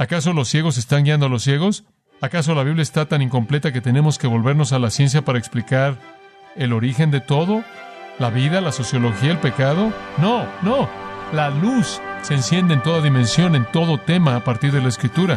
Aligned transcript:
¿Acaso 0.00 0.32
los 0.32 0.48
ciegos 0.48 0.78
están 0.78 1.02
guiando 1.02 1.26
a 1.26 1.28
los 1.28 1.42
ciegos? 1.42 1.82
¿Acaso 2.20 2.54
la 2.54 2.62
Biblia 2.62 2.84
está 2.84 3.06
tan 3.06 3.20
incompleta 3.20 3.72
que 3.72 3.80
tenemos 3.80 4.16
que 4.16 4.28
volvernos 4.28 4.72
a 4.72 4.78
la 4.78 4.90
ciencia 4.90 5.22
para 5.22 5.40
explicar 5.40 5.98
el 6.54 6.72
origen 6.72 7.10
de 7.10 7.20
todo? 7.20 7.64
¿La 8.20 8.30
vida, 8.30 8.60
la 8.60 8.70
sociología, 8.70 9.32
el 9.32 9.38
pecado? 9.38 9.92
No, 10.18 10.46
no. 10.62 10.88
La 11.32 11.50
luz 11.50 12.00
se 12.22 12.34
enciende 12.34 12.74
en 12.74 12.82
toda 12.84 13.02
dimensión, 13.02 13.56
en 13.56 13.64
todo 13.72 13.98
tema 13.98 14.36
a 14.36 14.44
partir 14.44 14.70
de 14.70 14.80
la 14.80 14.88
escritura. 14.88 15.36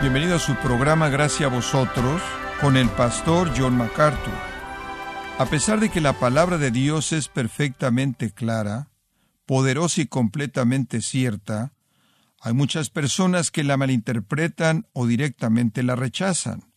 Bienvenido 0.00 0.34
a 0.34 0.40
su 0.40 0.56
programa 0.56 1.08
Gracias 1.08 1.48
a 1.48 1.54
vosotros 1.54 2.20
con 2.60 2.76
el 2.76 2.88
pastor 2.88 3.52
John 3.56 3.76
MacArthur. 3.76 4.51
A 5.38 5.46
pesar 5.46 5.80
de 5.80 5.88
que 5.88 6.00
la 6.00 6.12
palabra 6.12 6.58
de 6.58 6.70
Dios 6.70 7.12
es 7.12 7.28
perfectamente 7.28 8.30
clara, 8.30 8.90
poderosa 9.46 10.02
y 10.02 10.06
completamente 10.06 11.00
cierta, 11.00 11.72
hay 12.40 12.52
muchas 12.52 12.90
personas 12.90 13.50
que 13.50 13.64
la 13.64 13.76
malinterpretan 13.76 14.86
o 14.92 15.06
directamente 15.06 15.82
la 15.82 15.96
rechazan. 15.96 16.72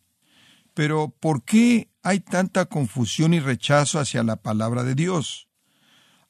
Pero 0.73 1.15
¿por 1.19 1.43
qué 1.43 1.89
hay 2.01 2.21
tanta 2.21 2.65
confusión 2.65 3.33
y 3.33 3.39
rechazo 3.39 3.99
hacia 3.99 4.23
la 4.23 4.37
palabra 4.37 4.83
de 4.83 4.95
Dios? 4.95 5.47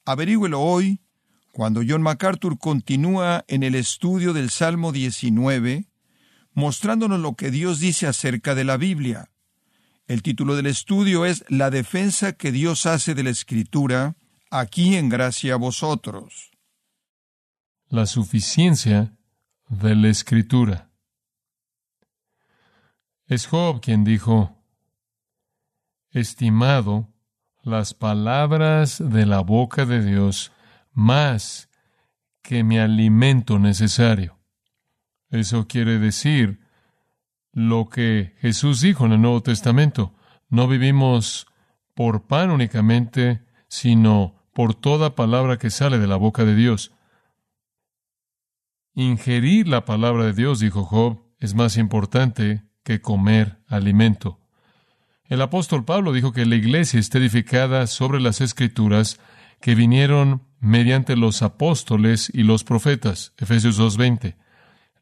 Averígüelo 0.03 0.61
hoy, 0.61 1.02
cuando 1.52 1.81
John 1.88 2.02
MacArthur 2.02 2.57
continúa 2.59 3.45
en 3.47 3.63
el 3.63 3.75
estudio 3.75 4.33
del 4.33 4.49
Salmo 4.49 4.91
19, 4.91 5.88
mostrándonos 6.53 7.19
lo 7.19 7.35
que 7.35 7.49
Dios 7.52 7.80
dice 7.80 8.07
acerca 8.07 8.55
de 8.55 8.63
la 8.63 8.77
Biblia. 8.77 9.31
El 10.08 10.22
título 10.22 10.55
del 10.55 10.68
estudio 10.68 11.26
es 11.26 11.44
La 11.50 11.72
defensa 11.72 12.34
que 12.34 12.52
Dios 12.52 12.86
hace 12.86 13.16
de 13.16 13.23
la 13.23 13.32
Escritura, 13.32 14.16
aquí 14.52 14.98
en 14.98 15.09
gracia 15.09 15.55
a 15.55 15.58
vosotros. 15.58 16.52
La 17.88 18.06
suficiencia 18.06 19.17
de 19.67 19.95
la 19.95 20.09
Escritura. 20.09 20.92
Es 23.25 23.47
Job 23.47 23.81
quien 23.81 24.03
dijo, 24.03 24.56
Estimado 26.12 27.12
las 27.64 27.95
palabras 27.95 29.03
de 29.03 29.25
la 29.25 29.40
boca 29.40 29.88
de 29.88 30.06
Dios 30.06 30.52
más 30.92 31.67
que 32.44 32.64
mi 32.64 32.78
alimento 32.78 33.58
necesario. 33.58 34.38
Eso 35.31 35.67
quiere 35.67 35.97
decir 35.97 36.64
lo 37.56 37.88
que 37.89 38.36
Jesús 38.42 38.81
dijo 38.81 39.06
en 39.06 39.14
el 39.14 39.22
Nuevo 39.22 39.42
Testamento. 39.42 40.14
No 40.50 40.67
vivimos 40.67 41.48
por 41.95 42.28
pan 42.28 42.52
únicamente, 42.52 43.45
sino 43.70 44.36
por 44.53 44.75
toda 44.75 45.16
palabra 45.16 45.58
que 45.58 45.70
sale 45.70 45.97
de 45.97 46.06
la 46.06 46.17
boca 46.17 46.44
de 46.44 46.53
Dios. 46.53 46.92
Ingerir 48.94 49.70
la 49.70 49.86
palabra 49.86 50.25
de 50.25 50.34
Dios, 50.34 50.59
dijo 50.59 50.84
Job, 50.84 51.23
es 51.39 51.56
más 51.56 51.78
importante 51.78 52.64
que 52.84 53.02
comer 53.02 53.59
alimento. 53.67 54.40
El 55.23 55.42
apóstol 55.42 55.86
Pablo 55.86 56.12
dijo 56.12 56.34
que 56.34 56.45
la 56.45 56.56
iglesia 56.56 57.00
está 57.00 57.17
edificada 57.17 57.88
sobre 57.88 58.19
las 58.19 58.42
escrituras 58.42 59.19
que 59.62 59.75
vinieron 59.75 60.44
mediante 60.59 61.16
los 61.16 61.42
apóstoles 61.42 62.30
y 62.34 62.44
los 62.44 62.66
profetas. 62.66 63.34
Efesios 63.38 63.80
2.20. 63.80 64.36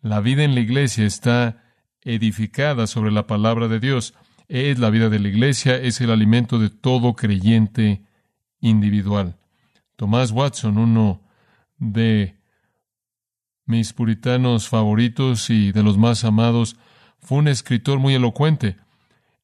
La 0.02 0.22
vida 0.22 0.44
en 0.44 0.54
la 0.54 0.62
iglesia 0.62 1.06
está 1.06 1.63
edificada 2.06 2.88
sobre 2.88 3.12
la 3.12 3.28
palabra 3.28 3.68
de 3.68 3.80
Dios. 3.80 4.14
Es 4.48 4.80
la 4.80 4.90
vida 4.90 5.10
de 5.10 5.20
la 5.20 5.30
iglesia, 5.30 5.76
es 5.76 6.02
el 6.02 6.12
alimento 6.12 6.60
de 6.60 6.70
todo 6.70 7.16
creyente 7.16 8.04
individual. 8.60 9.38
Tomás 9.96 10.32
Watson, 10.32 10.78
uno 10.78 11.22
de 11.78 12.38
mis 13.66 13.94
puritanos 13.94 14.68
favoritos 14.68 15.50
y 15.50 15.72
de 15.72 15.84
los 15.84 15.98
más 15.98 16.24
amados, 16.24 16.76
fue 17.20 17.40
un 17.40 17.48
escritor 17.48 18.00
muy 18.00 18.16
elocuente. 18.16 18.78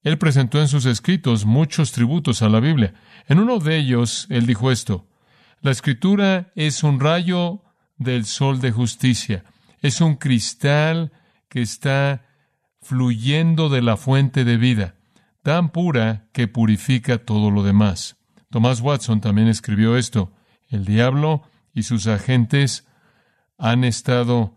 Él 0.03 0.17
presentó 0.17 0.59
en 0.59 0.67
sus 0.67 0.85
escritos 0.85 1.45
muchos 1.45 1.91
tributos 1.91 2.41
a 2.41 2.49
la 2.49 2.59
Biblia. 2.59 2.93
En 3.27 3.39
uno 3.39 3.59
de 3.59 3.77
ellos, 3.77 4.27
él 4.29 4.45
dijo 4.45 4.71
esto, 4.71 5.07
La 5.61 5.71
escritura 5.71 6.51
es 6.55 6.83
un 6.83 6.99
rayo 6.99 7.61
del 7.97 8.25
sol 8.25 8.61
de 8.61 8.71
justicia 8.71 9.43
es 9.81 10.01
un 10.01 10.15
cristal 10.15 11.11
que 11.47 11.61
está 11.61 12.25
fluyendo 12.81 13.69
de 13.69 13.81
la 13.81 13.97
fuente 13.97 14.45
de 14.45 14.57
vida, 14.57 14.95
tan 15.43 15.69
pura 15.69 16.27
que 16.33 16.47
purifica 16.47 17.17
todo 17.17 17.51
lo 17.51 17.63
demás. 17.63 18.17
Thomas 18.49 18.81
Watson 18.81 19.21
también 19.21 19.47
escribió 19.47 19.97
esto. 19.97 20.33
El 20.67 20.85
diablo 20.85 21.43
y 21.73 21.83
sus 21.83 22.07
agentes 22.07 22.87
han 23.57 23.83
estado 23.83 24.55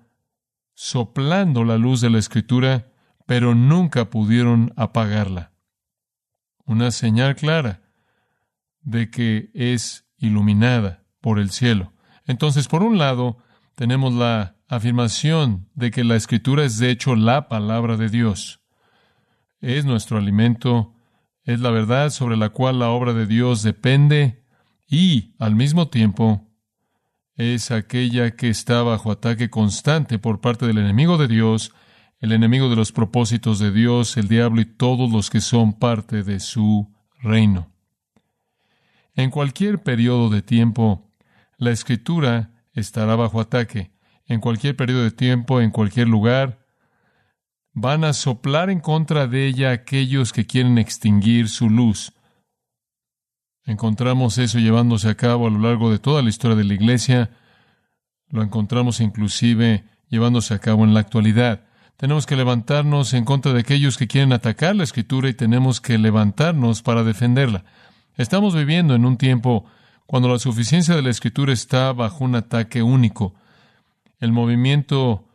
soplando 0.75 1.65
la 1.65 1.77
luz 1.79 2.01
de 2.01 2.11
la 2.11 2.19
escritura, 2.19 2.93
pero 3.27 3.55
nunca 3.55 4.11
pudieron 4.11 4.73
apagarla. 4.77 5.53
Una 6.65 6.91
señal 6.91 7.37
clara 7.37 7.83
de 8.81 9.11
que 9.11 9.51
es 9.55 10.07
iluminada 10.17 11.05
por 11.21 11.39
el 11.39 11.51
cielo. 11.51 11.93
Entonces, 12.27 12.69
por 12.69 12.83
un 12.83 12.99
lado, 12.99 13.39
tenemos 13.75 14.13
la 14.15 14.57
afirmación 14.73 15.69
de 15.75 15.91
que 15.91 16.03
la 16.03 16.17
escritura 16.17 16.65
es 16.65 16.79
de 16.79 16.91
hecho 16.91 17.15
la 17.15 17.47
palabra 17.47 17.99
de 17.99 18.09
Dios. 18.09 18.63
Es 19.61 19.85
nuestro 19.85 20.17
alimento, 20.17 20.95
es 21.45 21.61
la 21.61 21.71
verdad 21.71 22.09
sobre 22.09 22.39
la 22.39 22.49
cual 22.49 22.79
la 22.79 22.89
obra 22.89 23.13
de 23.13 23.27
Dios 23.27 23.63
depende 23.63 24.43
y, 24.89 25.35
al 25.39 25.55
mismo 25.55 25.89
tiempo, 25.89 26.49
es 27.37 27.71
aquella 27.71 28.35
que 28.35 28.49
está 28.49 28.83
bajo 28.83 29.13
ataque 29.13 29.51
constante 29.51 30.19
por 30.19 30.41
parte 30.41 30.67
del 30.67 30.79
enemigo 30.79 31.19
de 31.19 31.29
Dios, 31.29 31.75
el 32.21 32.33
enemigo 32.33 32.71
de 32.71 32.77
los 32.77 32.93
propósitos 32.93 33.59
de 33.59 33.73
Dios, 33.73 34.17
el 34.17 34.29
diablo 34.29 34.63
y 34.63 34.65
todos 34.65 35.13
los 35.13 35.29
que 35.29 35.43
son 35.43 35.75
parte 35.75 36.23
de 36.23 36.41
su 36.41 36.91
reino. 37.21 37.71
En 39.15 39.29
cualquier 39.31 39.83
periodo 39.83 40.31
de 40.31 40.41
tiempo, 40.41 41.11
la 41.59 41.73
escritura 41.73 42.53
estará 42.73 43.17
bajo 43.17 43.39
ataque 43.39 43.93
en 44.27 44.41
cualquier 44.41 44.77
periodo 44.77 45.03
de 45.03 45.11
tiempo, 45.11 45.61
en 45.61 45.71
cualquier 45.71 46.09
lugar, 46.09 46.59
van 47.73 48.05
a 48.05 48.13
soplar 48.13 48.71
en 48.71 48.81
contra 48.81 49.27
de 49.27 49.47
ella 49.47 49.71
aquellos 49.73 50.33
que 50.33 50.47
quieren 50.47 50.79
extinguir 50.79 51.49
su 51.49 51.71
luz. 51.71 52.13
Encontramos 53.65 54.39
eso 54.39 54.59
llevándose 54.59 55.09
a 55.09 55.15
cabo 55.15 55.47
a 55.47 55.51
lo 55.51 55.59
largo 55.59 55.91
de 55.91 55.99
toda 55.99 56.23
la 56.23 56.29
historia 56.29 56.57
de 56.57 56.65
la 56.65 56.75
Iglesia, 56.75 57.31
lo 58.29 58.43
encontramos 58.43 59.01
inclusive 59.01 59.85
llevándose 60.09 60.55
a 60.55 60.59
cabo 60.59 60.85
en 60.85 60.95
la 60.95 61.01
actualidad. 61.01 61.65
Tenemos 61.97 62.27
que 62.27 62.35
levantarnos 62.35 63.13
en 63.15 63.25
contra 63.25 63.53
de 63.53 63.61
aquellos 63.61 63.97
que 63.97 64.09
quieren 64.09 64.33
atacar 64.33 64.75
la 64.75 64.85
Escritura 64.85 65.29
y 65.29 65.35
tenemos 65.35 65.81
que 65.81 65.99
levantarnos 65.99 66.83
para 66.83 67.05
defenderla. 67.05 67.65
Estamos 68.17 68.55
viviendo 68.55 68.95
en 68.95 69.05
un 69.05 69.17
tiempo 69.17 69.65
cuando 70.07 70.29
la 70.29 70.39
suficiencia 70.39 70.97
de 70.97 71.03
la 71.03 71.11
Escritura 71.11 71.53
está 71.53 71.93
bajo 71.93 72.25
un 72.25 72.35
ataque 72.35 72.83
único. 72.83 73.35
El 74.23 74.31
movimiento 74.31 75.29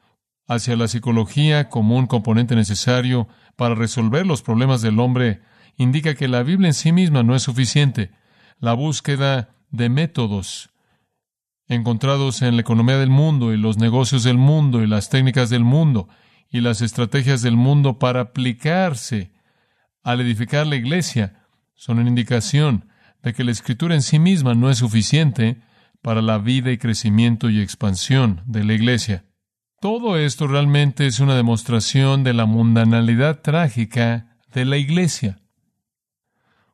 hacia 0.47 0.77
la 0.77 0.87
psicología 0.87 1.67
como 1.67 1.97
un 1.97 2.07
componente 2.07 2.55
necesario 2.55 3.27
para 3.57 3.75
resolver 3.75 4.25
los 4.25 4.41
problemas 4.41 4.81
del 4.81 5.01
hombre 5.01 5.41
indica 5.75 6.15
que 6.15 6.29
la 6.29 6.41
Biblia 6.41 6.69
en 6.69 6.73
sí 6.73 6.93
misma 6.93 7.21
no 7.21 7.35
es 7.35 7.43
suficiente. 7.43 8.11
La 8.59 8.71
búsqueda 8.71 9.49
de 9.71 9.89
métodos 9.89 10.69
encontrados 11.67 12.41
en 12.41 12.55
la 12.55 12.61
economía 12.61 12.97
del 12.97 13.09
mundo 13.09 13.53
y 13.53 13.57
los 13.57 13.77
negocios 13.77 14.23
del 14.23 14.37
mundo 14.37 14.81
y 14.81 14.87
las 14.87 15.09
técnicas 15.09 15.49
del 15.49 15.65
mundo 15.65 16.07
y 16.49 16.61
las 16.61 16.79
estrategias 16.79 17.41
del 17.41 17.57
mundo 17.57 17.99
para 17.99 18.21
aplicarse 18.21 19.33
al 20.01 20.21
edificar 20.21 20.65
la 20.65 20.77
iglesia 20.77 21.43
son 21.75 21.99
una 21.99 22.07
indicación 22.07 22.87
de 23.21 23.33
que 23.33 23.43
la 23.43 23.51
escritura 23.51 23.95
en 23.95 24.01
sí 24.01 24.17
misma 24.17 24.53
no 24.53 24.69
es 24.69 24.77
suficiente 24.77 25.61
para 26.01 26.21
la 26.21 26.37
vida 26.37 26.71
y 26.71 26.77
crecimiento 26.77 27.49
y 27.49 27.61
expansión 27.61 28.41
de 28.45 28.63
la 28.63 28.73
Iglesia. 28.73 29.25
Todo 29.79 30.17
esto 30.17 30.47
realmente 30.47 31.05
es 31.05 31.19
una 31.19 31.35
demostración 31.35 32.23
de 32.23 32.33
la 32.33 32.45
mundanalidad 32.45 33.41
trágica 33.41 34.37
de 34.53 34.65
la 34.65 34.77
Iglesia. 34.77 35.39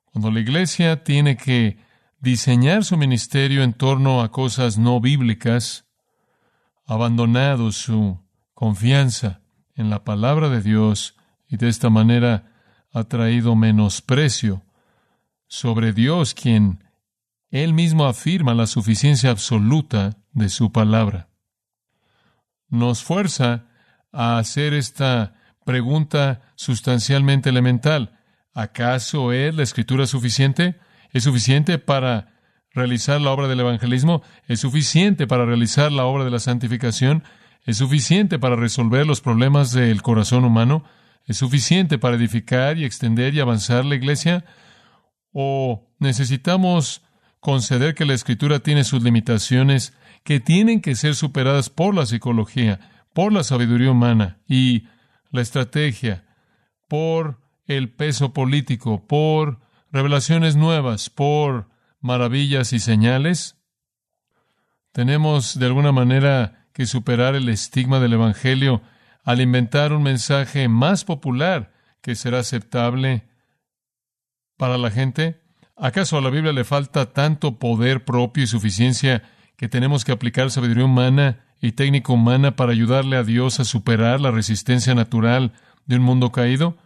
Cuando 0.06 0.32
la 0.32 0.40
Iglesia 0.40 1.04
tiene 1.04 1.36
que 1.36 1.78
diseñar 2.20 2.86
su 2.86 2.96
ministerio 2.96 3.64
en 3.64 3.74
torno 3.74 4.22
a 4.22 4.32
cosas 4.32 4.78
no 4.78 5.02
bíblicas, 5.02 5.86
ha 6.86 6.94
abandonado 6.94 7.72
su 7.72 8.20
confianza 8.54 9.42
en 9.76 9.90
la 9.90 10.04
palabra 10.04 10.50
de 10.50 10.62
Dios 10.62 11.16
y 11.48 11.58
de 11.58 11.68
esta 11.68 11.90
manera 11.90 12.52
ha 12.92 13.04
traído 13.06 13.56
menosprecio 13.56 14.64
sobre 15.48 15.94
Dios, 15.94 16.34
quien 16.34 16.83
él 17.54 17.74
mismo 17.76 18.08
afirma 18.08 18.56
la 18.56 18.66
suficiencia 18.66 19.30
absoluta 19.30 20.18
de 20.32 20.50
su 20.50 20.72
palabra. 20.72 21.30
Nos 22.68 23.04
fuerza 23.04 23.68
a 24.12 24.40
hacer 24.40 24.74
esta 24.74 25.36
pregunta 25.64 26.42
sustancialmente 26.56 27.50
elemental. 27.50 28.20
¿Acaso 28.56 29.32
es 29.32 29.54
la 29.54 29.62
escritura 29.62 30.08
suficiente? 30.08 30.80
¿Es 31.12 31.26
suficiente 31.26 31.78
para 31.78 32.34
realizar 32.72 33.22
la 33.22 33.30
obra 33.30 33.48
del 33.48 33.60
evangelismo? 33.60 34.24
¿Es 34.48 34.62
suficiente 34.62 35.28
para 35.28 35.46
realizar 35.46 35.92
la 35.92 36.06
obra 36.06 36.26
de 36.26 36.32
la 36.32 36.40
santificación? 36.40 37.24
¿Es 37.66 37.78
suficiente 37.78 38.40
para 38.40 38.56
resolver 38.56 39.06
los 39.06 39.22
problemas 39.22 39.72
del 39.72 40.02
corazón 40.02 40.44
humano? 40.44 40.86
¿Es 41.28 41.38
suficiente 41.38 42.00
para 42.00 42.16
edificar 42.16 42.80
y 42.80 42.84
extender 42.86 43.36
y 43.36 43.42
avanzar 43.42 43.86
la 43.86 43.94
iglesia? 43.94 44.44
¿O 45.32 45.94
necesitamos 46.00 47.04
conceder 47.44 47.94
que 47.94 48.06
la 48.06 48.14
escritura 48.14 48.60
tiene 48.60 48.86
sus 48.86 49.04
limitaciones 49.04 49.94
que 50.24 50.40
tienen 50.40 50.80
que 50.80 50.96
ser 50.96 51.14
superadas 51.14 51.70
por 51.70 51.94
la 51.94 52.06
psicología, 52.06 52.80
por 53.12 53.34
la 53.34 53.44
sabiduría 53.44 53.92
humana 53.92 54.40
y 54.48 54.88
la 55.30 55.42
estrategia, 55.42 56.24
por 56.88 57.42
el 57.68 57.90
peso 57.90 58.32
político, 58.32 59.06
por 59.06 59.60
revelaciones 59.92 60.56
nuevas, 60.56 61.10
por 61.10 61.68
maravillas 62.00 62.72
y 62.72 62.80
señales? 62.80 63.58
Tenemos 64.94 65.60
de 65.60 65.66
alguna 65.66 65.92
manera 65.92 66.70
que 66.72 66.86
superar 66.86 67.36
el 67.36 67.50
estigma 67.50 68.00
del 68.00 68.14
Evangelio 68.14 68.82
al 69.26 69.42
inventar 69.42 69.92
un 69.92 70.04
mensaje 70.04 70.70
más 70.70 71.04
popular 71.04 71.74
que 72.02 72.16
será 72.16 72.40
aceptable 72.40 73.28
para 74.56 74.78
la 74.78 74.92
gente? 74.92 75.43
¿Acaso 75.76 76.18
a 76.18 76.22
la 76.22 76.30
Biblia 76.30 76.54
le 76.54 76.64
falta 76.64 77.14
tanto 77.14 77.58
poder 77.58 78.06
propio 78.06 78.44
y 78.44 78.48
suficiencia 78.48 79.24
que 79.58 79.68
tenemos 79.68 80.06
que 80.06 80.12
aplicar 80.12 80.52
sabiduría 80.52 80.86
humana 80.86 81.46
y 81.62 81.72
técnica 81.72 82.14
humana 82.14 82.56
para 82.56 82.72
ayudarle 82.72 83.18
a 83.18 83.24
Dios 83.24 83.60
a 83.60 83.66
superar 83.66 84.22
la 84.22 84.32
resistencia 84.32 84.94
natural 84.94 85.54
de 85.86 85.96
un 85.96 86.04
mundo 86.04 86.32
caído? 86.32 86.78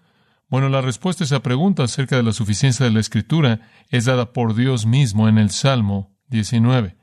Bueno, 0.49 0.69
la 0.69 0.81
respuesta 0.81 1.23
a 1.23 1.25
esa 1.25 1.43
pregunta 1.43 1.83
acerca 1.83 2.15
de 2.15 2.23
la 2.23 2.31
suficiencia 2.31 2.85
de 2.85 2.91
la 2.91 3.01
Escritura 3.01 3.59
es 3.89 4.05
dada 4.05 4.31
por 4.31 4.55
Dios 4.55 4.85
mismo 4.85 5.27
en 5.27 5.37
el 5.37 5.49
Salmo 5.49 6.15
19. 6.29 6.95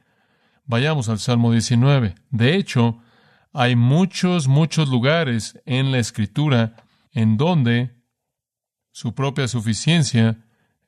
Vayamos 0.65 1.11
al 1.11 1.19
Salmo 1.19 1.53
19. 1.53 2.15
De 2.31 2.57
hecho, 2.57 3.01
hay 3.53 3.77
muchos, 3.77 4.49
muchos 4.49 4.89
lugares 4.89 5.61
en 5.67 5.93
la 5.93 5.99
Escritura 5.99 6.77
en 7.13 7.37
donde 7.37 7.95
su 8.91 9.15
propia 9.15 9.47
suficiencia 9.47 10.44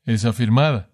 es 0.07 0.25
afirmada. 0.25 0.89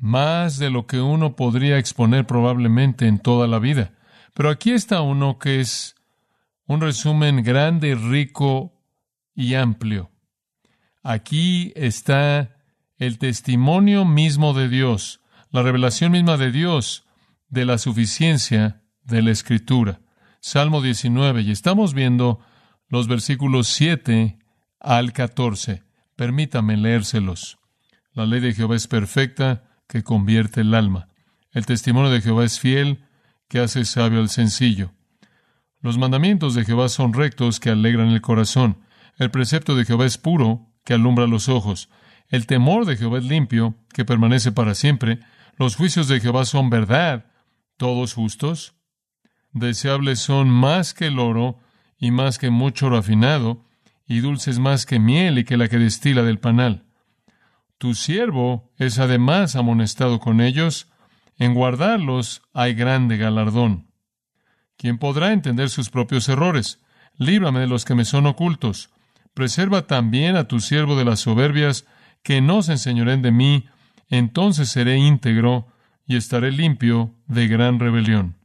Más 0.00 0.58
de 0.58 0.70
lo 0.70 0.86
que 0.86 1.00
uno 1.00 1.36
podría 1.36 1.78
exponer 1.78 2.26
probablemente 2.26 3.06
en 3.06 3.18
toda 3.18 3.46
la 3.46 3.58
vida. 3.58 3.92
Pero 4.32 4.48
aquí 4.50 4.70
está 4.70 5.02
uno 5.02 5.38
que 5.38 5.60
es 5.60 5.94
un 6.66 6.80
resumen 6.80 7.42
grande, 7.42 7.94
rico 7.94 8.72
y 9.34 9.54
amplio. 9.54 10.10
Aquí 11.02 11.72
está 11.76 12.56
el 12.96 13.18
testimonio 13.18 14.04
mismo 14.04 14.54
de 14.54 14.68
Dios, 14.68 15.20
la 15.50 15.62
revelación 15.62 16.12
misma 16.12 16.36
de 16.36 16.50
Dios 16.50 17.06
de 17.48 17.64
la 17.64 17.78
suficiencia 17.78 18.82
de 19.02 19.22
la 19.22 19.30
Escritura. 19.30 20.00
Salmo 20.40 20.80
19, 20.80 21.42
y 21.42 21.50
estamos 21.50 21.94
viendo 21.94 22.40
los 22.88 23.08
versículos 23.08 23.68
7 23.68 24.38
al 24.80 25.12
14. 25.12 25.82
Permítame 26.16 26.76
leérselos. 26.76 27.58
La 28.14 28.26
ley 28.26 28.40
de 28.40 28.54
Jehová 28.54 28.76
es 28.76 28.86
perfecta, 28.86 29.64
que 29.88 30.04
convierte 30.04 30.60
el 30.60 30.72
alma. 30.74 31.08
El 31.50 31.66
testimonio 31.66 32.10
de 32.10 32.20
Jehová 32.20 32.44
es 32.44 32.60
fiel, 32.60 33.04
que 33.48 33.58
hace 33.58 33.84
sabio 33.84 34.20
al 34.20 34.28
sencillo. 34.28 34.92
Los 35.80 35.98
mandamientos 35.98 36.54
de 36.54 36.64
Jehová 36.64 36.88
son 36.88 37.12
rectos, 37.12 37.58
que 37.58 37.70
alegran 37.70 38.08
el 38.08 38.20
corazón. 38.20 38.78
El 39.18 39.30
precepto 39.30 39.74
de 39.74 39.84
Jehová 39.84 40.06
es 40.06 40.16
puro, 40.16 40.68
que 40.84 40.94
alumbra 40.94 41.26
los 41.26 41.48
ojos. 41.48 41.90
El 42.28 42.46
temor 42.46 42.86
de 42.86 42.96
Jehová 42.96 43.18
es 43.18 43.24
limpio, 43.24 43.74
que 43.92 44.04
permanece 44.04 44.52
para 44.52 44.74
siempre. 44.74 45.18
Los 45.56 45.74
juicios 45.74 46.06
de 46.06 46.20
Jehová 46.20 46.44
son 46.44 46.70
verdad, 46.70 47.26
todos 47.76 48.14
justos. 48.14 48.74
Deseables 49.52 50.20
son 50.20 50.48
más 50.48 50.94
que 50.94 51.08
el 51.08 51.18
oro 51.18 51.58
y 51.98 52.12
más 52.12 52.38
que 52.38 52.50
mucho 52.50 52.90
rafinado, 52.90 53.64
y 54.06 54.20
dulces 54.20 54.58
más 54.58 54.86
que 54.86 54.98
miel 54.98 55.38
y 55.38 55.44
que 55.44 55.56
la 55.56 55.68
que 55.68 55.78
destila 55.78 56.22
del 56.22 56.38
panal. 56.38 56.84
Tu 57.84 57.94
siervo 57.94 58.72
es 58.78 58.98
además 58.98 59.56
amonestado 59.56 60.18
con 60.18 60.40
ellos, 60.40 60.90
en 61.36 61.52
guardarlos 61.52 62.40
hay 62.54 62.72
grande 62.72 63.18
galardón. 63.18 63.90
¿Quién 64.78 64.96
podrá 64.96 65.34
entender 65.34 65.68
sus 65.68 65.90
propios 65.90 66.30
errores? 66.30 66.80
Líbrame 67.18 67.60
de 67.60 67.66
los 67.66 67.84
que 67.84 67.94
me 67.94 68.06
son 68.06 68.24
ocultos. 68.24 68.88
Preserva 69.34 69.86
también 69.86 70.34
a 70.36 70.48
tu 70.48 70.60
siervo 70.60 70.96
de 70.96 71.04
las 71.04 71.20
soberbias, 71.20 71.84
que 72.22 72.40
no 72.40 72.62
se 72.62 72.72
enseñoren 72.72 73.20
de 73.20 73.32
mí, 73.32 73.66
entonces 74.08 74.70
seré 74.70 74.96
íntegro 74.96 75.66
y 76.06 76.16
estaré 76.16 76.52
limpio 76.52 77.14
de 77.26 77.48
gran 77.48 77.78
rebelión. 77.78 78.38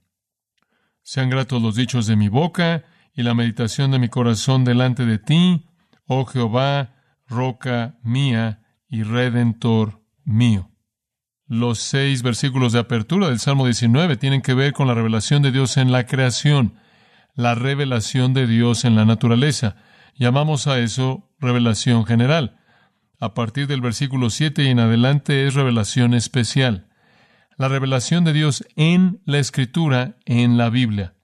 Sean 1.01 1.29
gratos 1.29 1.61
los 1.61 1.75
dichos 1.75 2.07
de 2.07 2.17
mi 2.17 2.27
boca 2.27 2.83
y 3.13 3.23
la 3.23 3.33
meditación 3.35 3.91
de 3.91 3.99
mi 3.99 4.09
corazón 4.09 4.65
delante 4.65 5.05
de 5.05 5.17
ti, 5.17 5.65
oh 6.07 6.25
Jehová, 6.25 6.93
roca 7.25 7.95
mía 8.03 8.65
y 8.89 9.03
redentor 9.03 10.01
mío. 10.25 10.69
Los 11.47 11.79
seis 11.79 12.21
versículos 12.21 12.73
de 12.73 12.79
apertura 12.79 13.29
del 13.29 13.39
Salmo 13.39 13.65
19 13.65 14.17
tienen 14.17 14.41
que 14.41 14.53
ver 14.53 14.73
con 14.73 14.87
la 14.87 14.93
revelación 14.93 15.41
de 15.41 15.51
Dios 15.51 15.77
en 15.77 15.91
la 15.91 16.05
creación, 16.05 16.75
la 17.35 17.55
revelación 17.55 18.33
de 18.33 18.45
Dios 18.45 18.85
en 18.85 18.95
la 18.95 19.05
naturaleza. 19.05 19.75
Llamamos 20.15 20.67
a 20.67 20.79
eso 20.79 21.29
revelación 21.39 22.05
general. 22.05 22.59
A 23.19 23.33
partir 23.33 23.67
del 23.67 23.81
versículo 23.81 24.29
7 24.29 24.63
y 24.63 24.67
en 24.67 24.79
adelante 24.79 25.47
es 25.47 25.53
revelación 25.53 26.13
especial. 26.13 26.87
La 27.57 27.67
revelación 27.67 28.23
de 28.23 28.33
Dios 28.33 28.65
en 28.75 29.21
la 29.25 29.39
Escritura, 29.39 30.17
en 30.25 30.57
la 30.57 30.69
Biblia. 30.69 31.15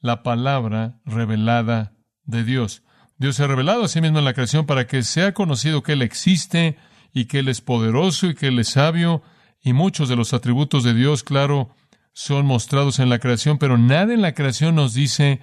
La 0.00 0.22
palabra 0.22 1.00
revelada 1.04 1.92
de 2.24 2.44
Dios. 2.44 2.82
Dios 3.18 3.36
se 3.36 3.44
ha 3.44 3.46
revelado 3.46 3.84
a 3.84 3.88
sí 3.88 4.00
mismo 4.00 4.18
en 4.18 4.24
la 4.24 4.34
creación 4.34 4.66
para 4.66 4.86
que 4.86 5.02
sea 5.02 5.34
conocido 5.34 5.82
que 5.82 5.92
Él 5.92 6.02
existe 6.02 6.76
y 7.16 7.24
que 7.24 7.38
Él 7.38 7.48
es 7.48 7.62
poderoso 7.62 8.26
y 8.26 8.34
que 8.34 8.48
Él 8.48 8.58
es 8.58 8.68
sabio. 8.68 9.22
Y 9.62 9.72
muchos 9.72 10.10
de 10.10 10.16
los 10.16 10.34
atributos 10.34 10.84
de 10.84 10.92
Dios, 10.92 11.22
claro, 11.22 11.74
son 12.12 12.44
mostrados 12.44 12.98
en 12.98 13.08
la 13.08 13.18
creación, 13.18 13.56
pero 13.56 13.78
nada 13.78 14.12
en 14.12 14.20
la 14.20 14.34
creación 14.34 14.74
nos 14.74 14.92
dice 14.92 15.40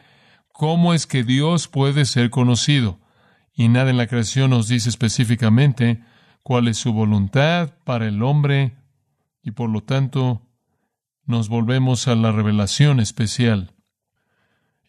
cómo 0.52 0.94
es 0.94 1.08
que 1.08 1.24
Dios 1.24 1.68
puede 1.68 2.06
ser 2.06 2.30
conocido. 2.30 3.00
Y 3.56 3.70
nada 3.70 3.90
en 3.90 3.98
la 3.98 4.06
creación 4.06 4.52
nos 4.52 4.68
dice 4.68 4.88
específicamente 4.88 6.04
cuál 6.44 6.68
es 6.68 6.78
su 6.78 6.94
voluntad 6.94 7.74
para 7.86 8.08
el 8.08 8.22
hombre 8.22 8.78
y 9.42 9.50
por 9.50 9.72
lo 9.72 9.82
tanto 9.82 10.44
nos 11.26 11.50
volvemos 11.50 12.08
a 12.08 12.14
la 12.14 12.32
revelación 12.32 13.00
especial. 13.00 13.74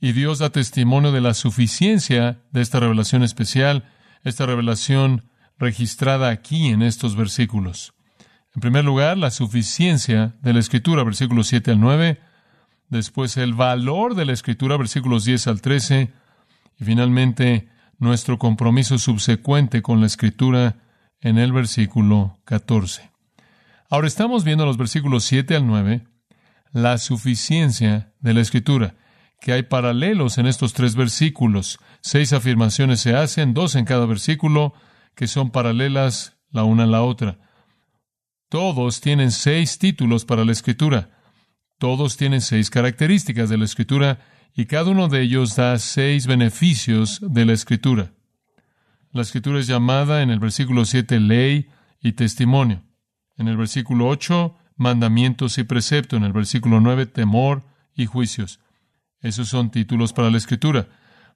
Y 0.03 0.13
Dios 0.13 0.39
da 0.39 0.51
testimonio 0.51 1.13
de 1.13 1.23
la 1.23 1.33
suficiencia 1.33 2.43
de 2.51 2.61
esta 2.61 2.79
revelación 2.79 3.23
especial, 3.23 3.91
esta 4.23 4.45
revelación 4.45 5.31
registrada 5.59 6.31
aquí 6.31 6.69
en 6.69 6.83
estos 6.83 7.17
versículos. 7.17 7.95
En 8.55 8.61
primer 8.61 8.85
lugar, 8.85 9.19
la 9.19 9.31
suficiencia 9.31 10.35
de 10.41 10.53
la 10.53 10.61
Escritura, 10.61 11.03
versículos 11.03 11.49
7 11.49 11.73
al 11.73 11.81
9, 11.81 12.21
después 12.89 13.37
el 13.37 13.55
valor 13.55 14.15
de 14.15 14.25
la 14.25 14.33
Escritura, 14.33 14.77
versículos 14.77 15.25
10 15.25 15.47
al 15.49 15.61
13, 15.61 16.13
y 16.79 16.85
finalmente 16.85 17.69
nuestro 17.99 18.39
compromiso 18.39 18.99
subsecuente 18.99 19.83
con 19.83 20.01
la 20.01 20.07
Escritura 20.07 20.77
en 21.21 21.39
el 21.39 21.53
versículo 21.53 22.39
14. 22.45 23.11
Ahora 23.91 24.07
estamos 24.07 24.45
viendo 24.45 24.67
los 24.67 24.77
versículos 24.77 25.25
7 25.25 25.57
al 25.57 25.67
9, 25.67 26.05
la 26.73 26.99
suficiencia 26.99 28.13
de 28.21 28.35
la 28.35 28.41
Escritura, 28.41 28.95
que 29.41 29.53
hay 29.53 29.63
paralelos 29.63 30.39
en 30.39 30.47
estos 30.47 30.73
tres 30.73 30.97
versículos. 30.97 31.79
Seis 32.01 32.33
afirmaciones 32.33 33.01
se 33.01 33.15
hacen, 33.15 33.55
dos 33.55 33.75
en 33.75 33.85
cada 33.85 34.07
versículo, 34.07 34.75
que 35.15 35.27
son 35.27 35.51
paralelas 35.51 36.37
la 36.51 36.65
una 36.65 36.85
a 36.85 36.87
la 36.87 37.03
otra. 37.03 37.39
Todos 38.49 39.01
tienen 39.01 39.31
seis 39.31 39.79
títulos 39.79 40.25
para 40.25 40.45
la 40.45 40.53
Escritura. 40.53 41.11
Todos 41.79 42.17
tienen 42.17 42.41
seis 42.41 42.71
características 42.71 43.51
de 43.51 43.59
la 43.59 43.65
Escritura 43.65 44.21
y 44.55 44.67
cada 44.67 44.91
uno 44.91 45.09
de 45.09 45.23
ellos 45.23 45.57
da 45.57 45.79
seis 45.79 46.27
beneficios 46.27 47.21
de 47.21 47.45
la 47.45 47.53
Escritura. 47.53 48.13
La 49.11 49.23
Escritura 49.23 49.59
es 49.59 49.67
llamada 49.67 50.23
en 50.23 50.31
el 50.31 50.39
versículo 50.39 50.85
7 50.85 51.21
ley 51.21 51.69
y 52.01 52.13
testimonio. 52.13 52.83
En 53.37 53.49
el 53.49 53.57
versículo 53.57 54.09
8, 54.09 54.57
mandamientos 54.77 55.59
y 55.59 55.65
precepto. 55.65 56.17
En 56.17 56.25
el 56.25 56.33
versículo 56.33 56.81
9, 56.81 57.07
temor 57.07 57.65
y 57.95 58.07
juicios. 58.07 58.61
Esos 59.21 59.49
son 59.49 59.71
títulos 59.71 60.13
para 60.13 60.31
la 60.31 60.39
Escritura. 60.39 60.89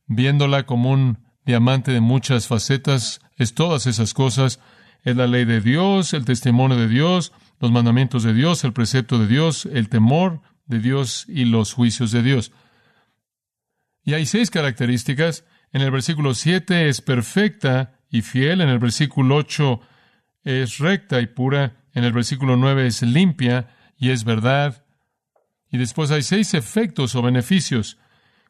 Viéndola 0.07 0.67
como 0.67 0.91
un 0.91 1.19
diamante 1.49 1.93
de 1.93 2.03
muchas 2.03 2.47
facetas, 2.47 3.23
es 3.39 3.55
todas 3.55 3.87
esas 3.87 4.13
cosas. 4.13 4.61
Es 5.03 5.17
la 5.17 5.27
ley 5.27 5.47
de 5.47 5.63
Dios, 5.63 6.13
el 6.13 6.27
testimonio 6.27 6.77
de 6.77 6.89
Dios, 6.89 7.33
los 7.59 7.73
mandamientos 7.73 8.23
de 8.23 8.35
Dios, 8.35 8.65
el 8.65 8.75
precepto 8.75 9.19
de 9.19 9.27
Dios, 9.27 9.65
el 9.65 9.89
temor 9.89 10.43
de 10.67 10.79
Dios 10.81 11.25
y 11.27 11.47
los 11.47 11.73
juicios 11.73 12.13
de 12.13 12.23
Dios. 12.23 12.53
Y 14.05 14.13
hay 14.13 14.27
seis 14.27 14.51
características. 14.51 15.47
En 15.73 15.81
el 15.81 15.91
versículo 15.91 16.35
7 16.35 16.91
es 16.91 17.01
perfecta 17.01 17.99
y 18.11 18.21
fiel. 18.21 18.61
En 18.61 18.69
el 18.69 18.79
versículo 18.79 19.37
8 19.37 19.81
es 20.45 20.77
recta 20.77 21.19
y 21.23 21.29
pura. 21.29 21.77
En 21.95 22.05
el 22.05 22.13
versículo 22.13 22.59
9 22.59 22.87
es 22.87 23.01
limpia 23.01 23.75
y 23.97 24.11
es 24.11 24.25
verdad. 24.25 24.85
Y 25.71 25.79
después 25.79 26.11
hay 26.11 26.23
seis 26.23 26.53
efectos 26.53 27.15
o 27.15 27.23
beneficios. 27.23 27.97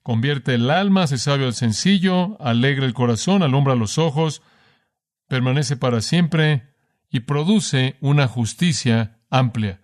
Convierte 0.08 0.54
el 0.54 0.70
alma, 0.70 1.02
hace 1.02 1.18
sabio 1.18 1.44
al 1.44 1.52
sencillo, 1.52 2.40
alegra 2.40 2.86
el 2.86 2.94
corazón, 2.94 3.42
alumbra 3.42 3.74
los 3.74 3.98
ojos, 3.98 4.40
permanece 5.26 5.76
para 5.76 6.00
siempre 6.00 6.72
y 7.10 7.20
produce 7.20 7.98
una 8.00 8.26
justicia 8.26 9.18
amplia. 9.28 9.82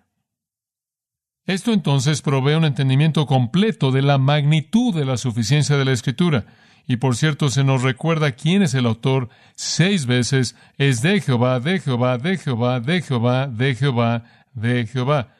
Esto 1.45 1.75
entonces 1.75 2.23
provee 2.23 2.54
un 2.54 2.64
entendimiento 2.64 3.26
completo 3.26 3.93
de 3.93 4.00
la 4.00 4.16
magnitud 4.16 4.95
de 4.95 5.04
la 5.04 5.19
suficiencia 5.19 5.76
de 5.76 5.85
la 5.85 5.93
Escritura. 5.93 6.47
Y 6.87 6.97
por 6.97 7.16
cierto, 7.16 7.50
se 7.50 7.62
nos 7.62 7.83
recuerda 7.83 8.33
quién 8.33 8.62
es 8.62 8.73
el 8.73 8.87
autor 8.87 9.28
seis 9.57 10.07
veces. 10.07 10.57
Es 10.78 11.02
de 11.02 11.21
Jehová, 11.21 11.61
de 11.61 11.81
Jehová, 11.81 12.16
de 12.16 12.38
Jehová, 12.38 12.81
de 12.81 13.02
Jehová, 13.02 13.47
de 13.47 13.75
Jehová, 13.75 14.25
de 14.54 14.87
Jehová. 14.87 15.35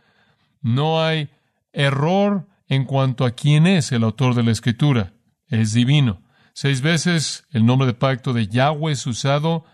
No 0.61 1.03
hay 1.03 1.31
error 1.73 2.47
en 2.69 2.85
cuanto 2.85 3.25
a 3.25 3.33
quién 3.33 3.67
es 3.67 3.93
el 3.93 4.05
autor 4.05 4.35
de 4.35 4.43
la 4.43 4.51
Escritura. 4.51 5.13
Es 5.49 5.73
divino. 5.73 6.23
Seis 6.55 6.81
veces 6.81 7.47
el 7.51 7.67
nombre 7.67 7.87
de 7.87 7.95
pacto 7.95 8.33
de 8.33 8.47
Yahweh 8.47 8.93
es 8.93 9.07
usado 9.07 9.65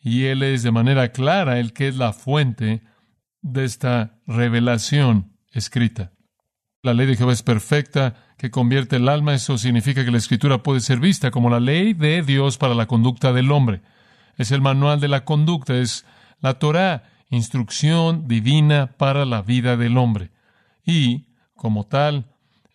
y 0.00 0.24
Él 0.24 0.42
es 0.42 0.62
de 0.62 0.70
manera 0.70 1.12
clara 1.12 1.58
el 1.58 1.72
que 1.72 1.88
es 1.88 1.96
la 1.96 2.12
fuente 2.12 2.82
de 3.42 3.64
esta 3.64 4.18
revelación 4.26 5.36
escrita. 5.52 6.12
La 6.82 6.94
ley 6.94 7.06
de 7.06 7.16
Jehová 7.16 7.32
es 7.32 7.42
perfecta, 7.42 8.14
que 8.40 8.50
convierte 8.50 8.96
el 8.96 9.10
alma. 9.10 9.34
Eso 9.34 9.58
significa 9.58 10.02
que 10.02 10.10
la 10.10 10.16
escritura 10.16 10.62
puede 10.62 10.80
ser 10.80 10.98
vista 10.98 11.30
como 11.30 11.50
la 11.50 11.60
ley 11.60 11.92
de 11.92 12.22
Dios 12.22 12.56
para 12.56 12.74
la 12.74 12.86
conducta 12.86 13.34
del 13.34 13.52
hombre. 13.52 13.82
Es 14.38 14.50
el 14.50 14.62
manual 14.62 14.98
de 14.98 15.08
la 15.08 15.26
conducta, 15.26 15.76
es 15.76 16.06
la 16.40 16.54
Torah, 16.54 17.02
instrucción 17.28 18.26
divina 18.28 18.94
para 18.96 19.26
la 19.26 19.42
vida 19.42 19.76
del 19.76 19.98
hombre. 19.98 20.30
Y, 20.86 21.26
como 21.54 21.84
tal, 21.84 22.29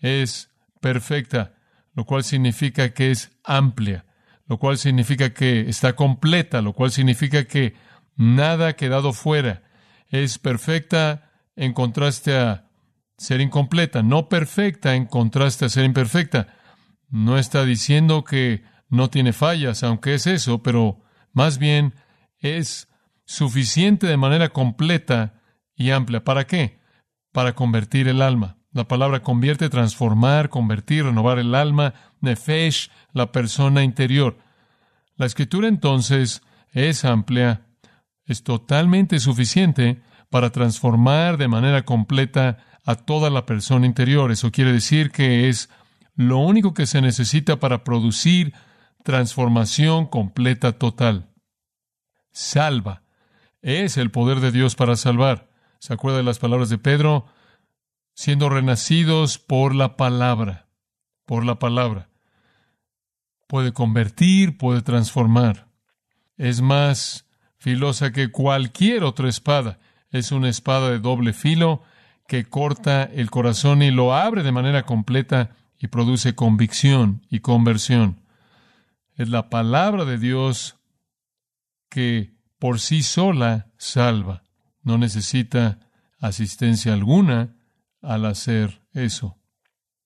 es 0.06 0.52
perfecta, 0.82 1.56
lo 1.94 2.06
cual 2.06 2.24
significa 2.24 2.94
que 2.94 3.12
es 3.12 3.32
amplia, 3.44 4.06
lo 4.48 4.60
cual 4.60 4.78
significa 4.78 5.34
que 5.34 5.62
está 5.62 5.96
completa, 5.96 6.62
lo 6.62 6.74
cual 6.74 6.92
significa 6.92 7.46
que 7.46 7.74
nada 8.16 8.70
ha 8.70 8.74
quedado 8.74 9.14
fuera. 9.14 9.64
Es 10.08 10.38
perfecta 10.38 11.32
en 11.56 11.74
contraste 11.74 12.38
a 12.38 12.70
ser 13.18 13.42
incompleta, 13.42 14.04
no 14.04 14.30
perfecta 14.30 14.96
en 14.96 15.06
contraste 15.06 15.66
a 15.66 15.70
ser 15.70 15.86
imperfecta. 15.86 16.48
No 17.10 17.38
está 17.38 17.66
diciendo 17.66 18.24
que 18.24 18.64
no 18.90 19.10
tiene 19.10 19.34
fallas, 19.34 19.84
aunque 19.84 20.14
es 20.14 20.28
eso, 20.28 20.62
pero 20.62 21.02
más 21.34 21.58
bien 21.58 21.96
es 22.40 22.90
suficiente 23.26 24.06
de 24.06 24.18
manera 24.18 24.50
completa 24.50 25.42
y 25.76 25.90
amplia. 25.90 26.24
¿Para 26.24 26.46
qué? 26.46 26.80
Para 27.32 27.56
convertir 27.56 28.08
el 28.08 28.22
alma. 28.22 28.55
La 28.76 28.90
palabra 28.90 29.22
convierte, 29.22 29.70
transformar, 29.70 30.50
convertir, 30.50 31.06
renovar 31.06 31.40
el 31.40 31.56
alma, 31.56 31.94
nefesh, 32.20 32.92
la 33.14 33.32
persona 33.32 33.86
interior. 33.86 34.38
La 35.16 35.26
escritura 35.26 35.70
entonces 35.70 36.42
es 36.74 37.06
amplia, 37.06 37.62
es 38.26 38.44
totalmente 38.44 39.20
suficiente 39.20 40.02
para 40.30 40.50
transformar 40.50 41.38
de 41.38 41.48
manera 41.48 41.86
completa 41.86 42.58
a 42.84 42.96
toda 42.96 43.30
la 43.30 43.46
persona 43.46 43.86
interior. 43.86 44.30
Eso 44.30 44.52
quiere 44.52 44.74
decir 44.74 45.10
que 45.10 45.48
es 45.48 45.70
lo 46.14 46.40
único 46.40 46.74
que 46.74 46.86
se 46.86 47.00
necesita 47.00 47.62
para 47.62 47.86
producir 47.86 48.54
transformación 49.06 50.06
completa 50.08 50.74
total. 50.74 51.30
Salva. 52.34 53.04
Es 53.62 53.96
el 53.96 54.12
poder 54.12 54.42
de 54.42 54.52
Dios 54.52 54.76
para 54.76 54.98
salvar. 54.98 55.50
¿Se 55.80 55.94
acuerda 55.94 56.18
de 56.18 56.26
las 56.26 56.40
palabras 56.40 56.68
de 56.68 56.78
Pedro? 56.78 57.28
Siendo 58.16 58.50
renacidos 58.50 59.38
por 59.38 59.76
la 59.76 59.98
palabra. 59.98 60.68
Por 61.26 61.46
la 61.46 61.60
palabra. 61.60 62.10
Puede 63.48 63.74
convertir, 63.74 64.58
puede 64.58 64.82
transformar. 64.82 65.68
Es 66.38 66.62
más 66.62 67.28
filosa 67.58 68.12
que 68.12 68.32
cualquier 68.32 69.04
otra 69.04 69.30
espada. 69.30 69.80
Es 70.12 70.32
una 70.32 70.50
espada 70.50 70.90
de 70.90 71.00
doble 71.00 71.34
filo 71.34 71.84
que 72.28 72.46
corta 72.46 73.04
el 73.04 73.30
corazón 73.30 73.82
y 73.82 73.92
lo 73.92 74.16
abre 74.16 74.44
de 74.44 74.52
manera 74.52 74.84
completa 74.84 75.52
y 75.78 75.88
produce 75.88 76.36
convicción 76.36 77.22
y 77.30 77.42
conversión. 77.42 78.22
Es 79.16 79.30
la 79.30 79.50
palabra 79.50 80.06
de 80.06 80.18
Dios 80.18 80.78
que 81.90 82.34
por 82.60 82.80
sí 82.80 83.04
sola 83.04 83.68
salva. 83.78 84.44
No 84.82 84.98
necesita 84.98 85.80
asistencia 86.20 86.94
alguna 86.94 87.55
al 88.06 88.26
hacer 88.26 88.82
eso. 88.94 89.38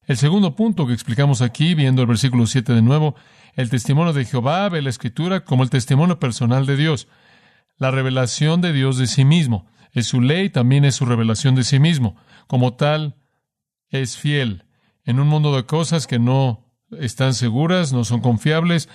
El 0.04 0.18
segundo 0.18 0.56
punto 0.56 0.88
que 0.88 0.94
explicamos 0.94 1.42
aquí, 1.42 1.76
viendo 1.76 2.02
el 2.02 2.08
versículo 2.08 2.48
7 2.48 2.74
de 2.74 2.82
nuevo, 2.82 3.16
el 3.54 3.70
testimonio 3.70 4.14
de 4.14 4.26
Jehová 4.26 4.68
ve 4.70 4.82
la 4.82 4.90
escritura 4.90 5.46
como 5.46 5.64
el 5.64 5.70
testimonio 5.70 6.20
personal 6.20 6.66
de 6.66 6.78
Dios, 6.78 7.08
la 7.78 7.92
revelación 7.92 8.62
de 8.62 8.74
Dios 8.74 8.98
de 8.98 9.08
sí 9.08 9.24
mismo 9.24 9.68
es 9.92 10.08
su 10.08 10.22
ley, 10.22 10.50
también 10.50 10.86
es 10.86 10.96
su 10.96 11.06
revelación 11.06 11.56
de 11.56 11.64
sí 11.64 11.80
mismo. 11.80 12.16
Como 12.48 12.74
tal, 12.74 13.16
es 13.90 14.18
fiel. 14.18 14.66
En 15.04 15.20
un 15.20 15.28
mundo 15.28 15.56
de 15.56 15.66
cosas 15.66 16.08
que 16.08 16.20
no 16.20 16.66
están 16.92 17.34
seguras, 17.34 17.94
no 17.94 18.04
son 18.04 18.22
confiables, 18.22 18.90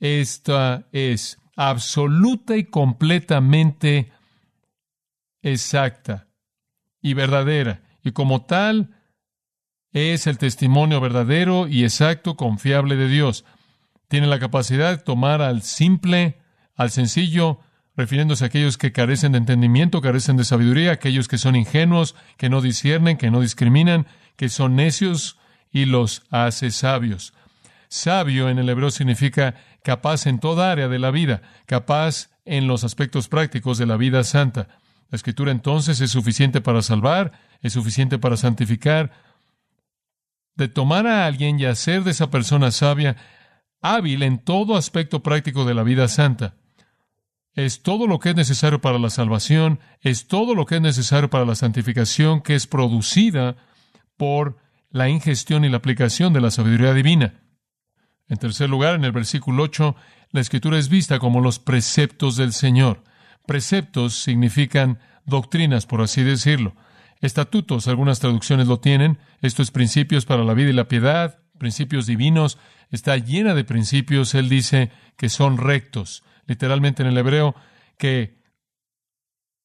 esta 0.00 0.86
es 0.92 1.38
absoluta 1.56 2.56
y 2.56 2.64
completamente 2.64 4.12
exacta 5.42 6.27
y 7.08 7.14
verdadera. 7.14 7.80
Y 8.02 8.12
como 8.12 8.42
tal, 8.42 8.90
es 9.92 10.26
el 10.26 10.38
testimonio 10.38 11.00
verdadero 11.00 11.66
y 11.66 11.84
exacto, 11.84 12.36
confiable 12.36 12.96
de 12.96 13.08
Dios. 13.08 13.44
Tiene 14.08 14.26
la 14.26 14.38
capacidad 14.38 14.90
de 14.90 15.02
tomar 15.02 15.40
al 15.42 15.62
simple, 15.62 16.38
al 16.74 16.90
sencillo, 16.90 17.60
refiriéndose 17.96 18.44
a 18.44 18.48
aquellos 18.48 18.78
que 18.78 18.92
carecen 18.92 19.32
de 19.32 19.38
entendimiento, 19.38 20.00
carecen 20.00 20.36
de 20.36 20.44
sabiduría, 20.44 20.92
aquellos 20.92 21.28
que 21.28 21.38
son 21.38 21.56
ingenuos, 21.56 22.14
que 22.36 22.50
no 22.50 22.60
disciernen, 22.60 23.16
que 23.16 23.30
no 23.30 23.40
discriminan, 23.40 24.06
que 24.36 24.48
son 24.48 24.76
necios 24.76 25.38
y 25.72 25.86
los 25.86 26.22
hace 26.30 26.70
sabios. 26.70 27.32
Sabio 27.88 28.50
en 28.50 28.58
el 28.58 28.68
hebreo 28.68 28.90
significa 28.90 29.54
capaz 29.82 30.26
en 30.26 30.38
toda 30.38 30.70
área 30.70 30.88
de 30.88 30.98
la 30.98 31.10
vida, 31.10 31.40
capaz 31.64 32.28
en 32.44 32.66
los 32.66 32.84
aspectos 32.84 33.28
prácticos 33.28 33.78
de 33.78 33.86
la 33.86 33.96
vida 33.96 34.24
santa. 34.24 34.68
La 35.08 35.16
escritura 35.16 35.52
entonces 35.52 36.00
es 36.00 36.10
suficiente 36.10 36.60
para 36.60 36.82
salvar, 36.82 37.32
es 37.60 37.72
suficiente 37.72 38.18
para 38.18 38.36
santificar, 38.36 39.12
de 40.54 40.68
tomar 40.68 41.06
a 41.06 41.26
alguien 41.26 41.58
y 41.58 41.64
hacer 41.64 42.04
de 42.04 42.10
esa 42.10 42.30
persona 42.30 42.70
sabia, 42.70 43.16
hábil 43.80 44.22
en 44.22 44.38
todo 44.38 44.76
aspecto 44.76 45.22
práctico 45.22 45.64
de 45.64 45.74
la 45.74 45.82
vida 45.82 46.08
santa 46.08 46.54
es 47.64 47.82
todo 47.82 48.06
lo 48.06 48.20
que 48.20 48.30
es 48.30 48.36
necesario 48.36 48.80
para 48.80 49.00
la 49.00 49.10
salvación, 49.10 49.80
es 50.00 50.28
todo 50.28 50.54
lo 50.54 50.64
que 50.64 50.76
es 50.76 50.80
necesario 50.80 51.28
para 51.28 51.44
la 51.44 51.56
santificación 51.56 52.40
que 52.40 52.54
es 52.54 52.68
producida 52.68 53.56
por 54.16 54.58
la 54.90 55.08
ingestión 55.08 55.64
y 55.64 55.68
la 55.68 55.78
aplicación 55.78 56.32
de 56.32 56.40
la 56.40 56.52
sabiduría 56.52 56.94
divina. 56.94 57.34
En 58.28 58.36
tercer 58.36 58.70
lugar, 58.70 58.94
en 58.94 59.04
el 59.04 59.10
versículo 59.10 59.64
8, 59.64 59.96
la 60.30 60.40
escritura 60.40 60.78
es 60.78 60.88
vista 60.88 61.18
como 61.18 61.40
los 61.40 61.58
preceptos 61.58 62.36
del 62.36 62.52
Señor. 62.52 63.02
Preceptos 63.46 64.14
significan 64.14 64.98
doctrinas, 65.24 65.86
por 65.86 66.00
así 66.00 66.22
decirlo. 66.22 66.74
Estatutos, 67.20 67.88
algunas 67.88 68.20
traducciones 68.20 68.68
lo 68.68 68.80
tienen. 68.80 69.18
Esto 69.40 69.62
es 69.62 69.70
principios 69.70 70.24
para 70.24 70.44
la 70.44 70.54
vida 70.54 70.70
y 70.70 70.74
la 70.74 70.88
piedad, 70.88 71.40
principios 71.58 72.06
divinos. 72.06 72.58
Está 72.90 73.16
llena 73.16 73.54
de 73.54 73.64
principios. 73.64 74.34
Él 74.34 74.48
dice 74.48 74.90
que 75.16 75.28
son 75.28 75.58
rectos, 75.58 76.22
literalmente 76.46 77.02
en 77.02 77.08
el 77.08 77.18
hebreo, 77.18 77.54
que 77.98 78.38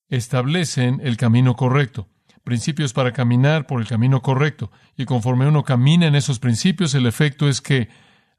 establecen 0.10 1.02
el 1.04 1.18
camino 1.18 1.56
correcto, 1.56 2.10
principios 2.44 2.94
para 2.94 3.14
caminar 3.14 3.68
por 3.68 3.82
el 3.82 3.88
camino 3.88 4.22
correcto. 4.22 4.72
Y 4.98 5.06
conforme 5.06 5.48
uno 5.48 5.64
camina 5.64 6.08
en 6.08 6.16
esos 6.16 6.40
principios, 6.40 6.94
el 6.96 7.06
efecto 7.06 7.48
es 7.48 7.62
que 7.62 7.90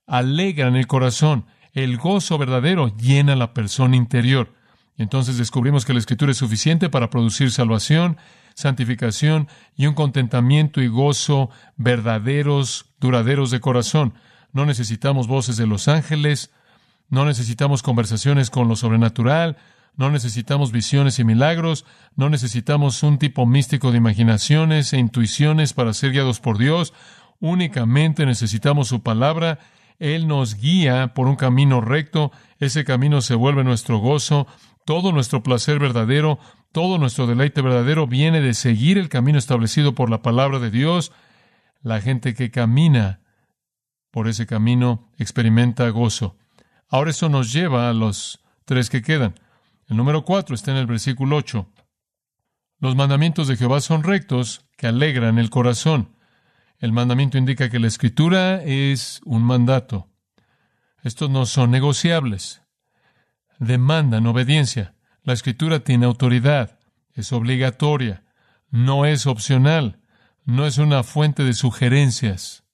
alegran 0.07 0.77
el 0.77 0.87
corazón. 0.87 1.47
El 1.73 1.97
gozo 1.97 2.39
verdadero 2.39 2.97
llena 2.97 3.37
la 3.37 3.55
persona 3.55 3.97
interior. 3.97 4.55
Entonces 4.97 5.39
descubrimos 5.39 5.85
que 5.85 5.93
la 5.93 5.99
escritura 5.99 6.33
es 6.33 6.39
suficiente 6.39 6.89
para 6.89 7.11
producir 7.11 7.51
salvación, 7.51 8.17
santificación 8.55 9.49
y 9.77 9.87
un 9.87 9.95
contentamiento 9.95 10.81
y 10.81 10.87
gozo 10.87 11.51
verdaderos, 11.77 12.87
duraderos 13.01 13.51
de 13.51 13.61
corazón. 13.61 14.15
No 14.53 14.67
necesitamos 14.67 15.27
voces 15.27 15.57
de 15.57 15.67
los 15.67 15.89
ángeles, 15.89 16.53
no 17.09 17.25
necesitamos 17.25 17.83
conversaciones 17.83 18.51
con 18.51 18.69
lo 18.69 18.77
sobrenatural, 18.77 19.57
no 19.97 20.11
necesitamos 20.11 20.73
visiones 20.73 21.19
y 21.19 21.25
milagros, 21.25 21.85
no 22.17 22.29
necesitamos 22.29 23.03
un 23.03 23.19
tipo 23.19 23.47
místico 23.47 23.91
de 23.91 23.99
imaginaciones 23.99 24.93
e 24.93 24.99
intuiciones 24.99 25.73
para 25.73 25.93
ser 25.93 26.13
guiados 26.13 26.41
por 26.41 26.59
Dios, 26.59 26.93
únicamente 27.41 28.27
necesitamos 28.27 28.89
su 28.89 29.03
palabra. 29.03 29.59
Él 30.01 30.27
nos 30.27 30.57
guía 30.57 31.15
por 31.15 31.29
un 31.29 31.37
camino 31.37 31.81
recto, 31.81 32.33
ese 32.59 32.85
camino 32.85 33.21
se 33.21 33.37
vuelve 33.37 33.63
nuestro 33.63 33.99
gozo, 33.99 34.49
todo 34.85 35.13
nuestro 35.13 35.43
placer 35.43 35.79
verdadero, 35.79 36.39
Todo 36.75 36.99
nuestro 36.99 37.29
deleite 37.29 37.63
verdadero 37.63 38.09
viene 38.09 38.41
de 38.41 38.53
seguir 38.53 38.99
el 38.99 39.09
camino 39.09 39.39
establecido 39.39 39.95
por 39.95 40.11
la 40.11 40.23
palabra 40.23 40.59
de 40.59 40.73
Dios. 40.73 41.13
La 41.83 42.01
gente 42.01 42.35
que 42.35 42.51
camina 42.51 43.21
por 44.11 44.27
ese 44.27 44.45
camino 44.45 45.09
experimenta 45.17 45.89
gozo. 45.91 46.37
Ahora 46.89 47.11
eso 47.11 47.29
nos 47.29 47.53
lleva 47.53 47.89
a 47.89 47.93
los 47.93 48.41
tres 48.65 48.91
que 48.91 49.03
quedan. 49.03 49.39
El 49.87 49.97
número 49.97 50.25
cuatro 50.25 50.57
está 50.57 50.73
en 50.73 50.79
el 50.79 50.87
versículo 50.87 51.37
ocho. 51.37 51.71
Los 52.81 52.97
mandamientos 52.97 53.47
de 53.47 53.57
Jehová 53.57 53.81
son 53.81 54.03
rectos 54.03 54.67
que 54.77 54.89
alegran 54.89 55.39
el 55.39 55.51
corazón. 55.51 56.17
El 56.81 56.91
mandamiento 56.91 57.39
indica 57.39 57.71
que 57.71 57.79
la 57.79 57.87
escritura 57.87 58.65
es 58.65 59.21
un 59.25 59.45
mandato. 59.45 60.09
Estos 61.05 61.31
no 61.31 61.47
son 61.47 61.71
negociables. 61.71 62.64
Demandan 63.59 64.27
obediencia. 64.27 64.95
La 65.23 65.33
escritura 65.33 65.81
tiene 65.81 66.07
autoridad. 66.07 66.79
Es 67.13 67.33
obligatoria. 67.33 68.25
No 68.71 69.07
es 69.07 69.27
opcional. 69.27 70.01
No 70.45 70.67
es 70.67 70.79
una 70.79 71.03
fuente 71.03 71.45
de 71.45 71.55
sugerencias. 71.55 72.65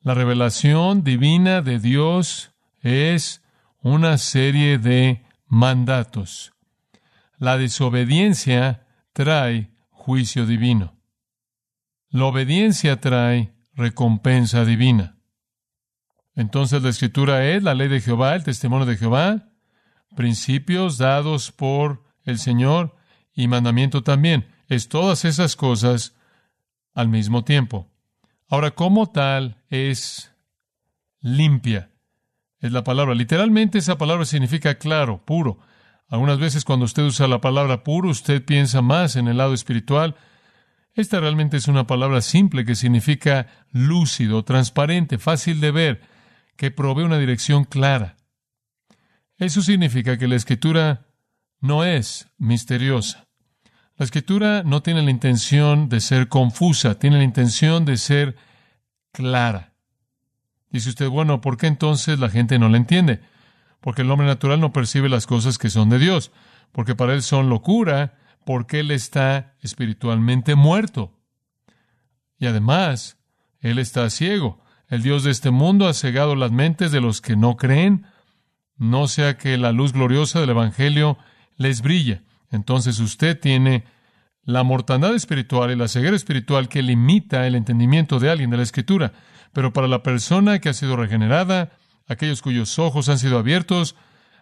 La 0.00 0.14
revelación 0.14 1.02
divina 1.02 1.62
de 1.62 1.78
Dios 1.78 2.52
es 2.82 3.42
una 3.80 4.18
serie 4.18 4.78
de 4.78 5.24
mandatos. 5.46 6.52
La 7.38 7.56
desobediencia 7.56 8.86
trae 9.12 9.70
juicio 9.90 10.44
divino. 10.44 10.98
La 12.10 12.26
obediencia 12.26 13.00
trae 13.00 13.54
recompensa 13.72 14.64
divina. 14.64 15.16
Entonces 16.34 16.82
la 16.82 16.90
escritura 16.90 17.46
es 17.46 17.62
la 17.62 17.74
ley 17.74 17.88
de 17.88 18.00
Jehová, 18.00 18.34
el 18.34 18.44
testimonio 18.44 18.86
de 18.86 18.96
Jehová, 18.96 19.48
principios 20.14 20.98
dados 20.98 21.52
por 21.52 22.02
el 22.24 22.38
Señor 22.38 22.96
y 23.34 23.48
mandamiento 23.48 24.02
también. 24.02 24.48
Es 24.68 24.88
todas 24.88 25.24
esas 25.24 25.56
cosas 25.56 26.14
al 26.94 27.08
mismo 27.08 27.44
tiempo. 27.44 27.90
Ahora, 28.48 28.72
como 28.72 29.10
tal, 29.10 29.62
es 29.68 30.32
limpia. 31.20 31.90
Es 32.60 32.72
la 32.72 32.84
palabra. 32.84 33.14
Literalmente 33.14 33.78
esa 33.78 33.98
palabra 33.98 34.24
significa 34.24 34.76
claro, 34.76 35.24
puro. 35.24 35.58
Algunas 36.08 36.38
veces 36.38 36.64
cuando 36.64 36.84
usted 36.84 37.02
usa 37.02 37.26
la 37.26 37.40
palabra 37.40 37.82
puro, 37.82 38.10
usted 38.10 38.44
piensa 38.44 38.82
más 38.82 39.16
en 39.16 39.28
el 39.28 39.38
lado 39.38 39.54
espiritual. 39.54 40.16
Esta 40.94 41.18
realmente 41.18 41.56
es 41.56 41.66
una 41.66 41.86
palabra 41.86 42.20
simple 42.20 42.64
que 42.64 42.76
significa 42.76 43.48
lúcido, 43.72 44.44
transparente, 44.44 45.18
fácil 45.18 45.60
de 45.60 45.72
ver, 45.72 46.02
que 46.56 46.70
provee 46.70 47.02
una 47.02 47.18
dirección 47.18 47.64
clara. 47.64 48.16
Eso 49.44 49.60
significa 49.60 50.16
que 50.16 50.26
la 50.26 50.36
escritura 50.36 51.06
no 51.60 51.84
es 51.84 52.28
misteriosa. 52.38 53.26
La 53.96 54.04
escritura 54.04 54.62
no 54.64 54.82
tiene 54.82 55.02
la 55.02 55.10
intención 55.10 55.90
de 55.90 56.00
ser 56.00 56.28
confusa, 56.28 56.98
tiene 56.98 57.18
la 57.18 57.24
intención 57.24 57.84
de 57.84 57.98
ser 57.98 58.36
clara. 59.12 59.74
Dice 60.70 60.88
usted, 60.88 61.08
bueno, 61.10 61.42
¿por 61.42 61.58
qué 61.58 61.66
entonces 61.66 62.18
la 62.18 62.30
gente 62.30 62.58
no 62.58 62.70
la 62.70 62.78
entiende? 62.78 63.20
Porque 63.80 64.00
el 64.00 64.10
hombre 64.10 64.26
natural 64.26 64.60
no 64.60 64.72
percibe 64.72 65.10
las 65.10 65.26
cosas 65.26 65.58
que 65.58 65.68
son 65.68 65.90
de 65.90 65.98
Dios, 65.98 66.32
porque 66.72 66.94
para 66.94 67.12
él 67.12 67.22
son 67.22 67.50
locura, 67.50 68.18
porque 68.46 68.80
él 68.80 68.90
está 68.90 69.54
espiritualmente 69.60 70.54
muerto. 70.54 71.20
Y 72.38 72.46
además, 72.46 73.18
él 73.60 73.78
está 73.78 74.08
ciego. 74.08 74.64
El 74.88 75.02
Dios 75.02 75.22
de 75.22 75.32
este 75.32 75.50
mundo 75.50 75.86
ha 75.86 75.92
cegado 75.92 76.34
las 76.34 76.50
mentes 76.50 76.92
de 76.92 77.02
los 77.02 77.20
que 77.20 77.36
no 77.36 77.56
creen, 77.56 78.06
no 78.76 79.08
sea 79.08 79.36
que 79.36 79.56
la 79.56 79.72
luz 79.72 79.92
gloriosa 79.92 80.40
del 80.40 80.50
Evangelio 80.50 81.18
les 81.56 81.82
brille. 81.82 82.22
Entonces 82.50 83.00
usted 83.00 83.38
tiene 83.38 83.84
la 84.44 84.62
mortandad 84.62 85.14
espiritual 85.14 85.70
y 85.70 85.76
la 85.76 85.88
ceguera 85.88 86.16
espiritual 86.16 86.68
que 86.68 86.82
limita 86.82 87.46
el 87.46 87.54
entendimiento 87.54 88.18
de 88.18 88.30
alguien 88.30 88.50
de 88.50 88.58
la 88.58 88.62
Escritura. 88.62 89.12
Pero 89.52 89.72
para 89.72 89.88
la 89.88 90.02
persona 90.02 90.58
que 90.58 90.68
ha 90.68 90.74
sido 90.74 90.96
regenerada, 90.96 91.72
aquellos 92.08 92.42
cuyos 92.42 92.78
ojos 92.78 93.08
han 93.08 93.18
sido 93.18 93.38
abiertos, 93.38 93.96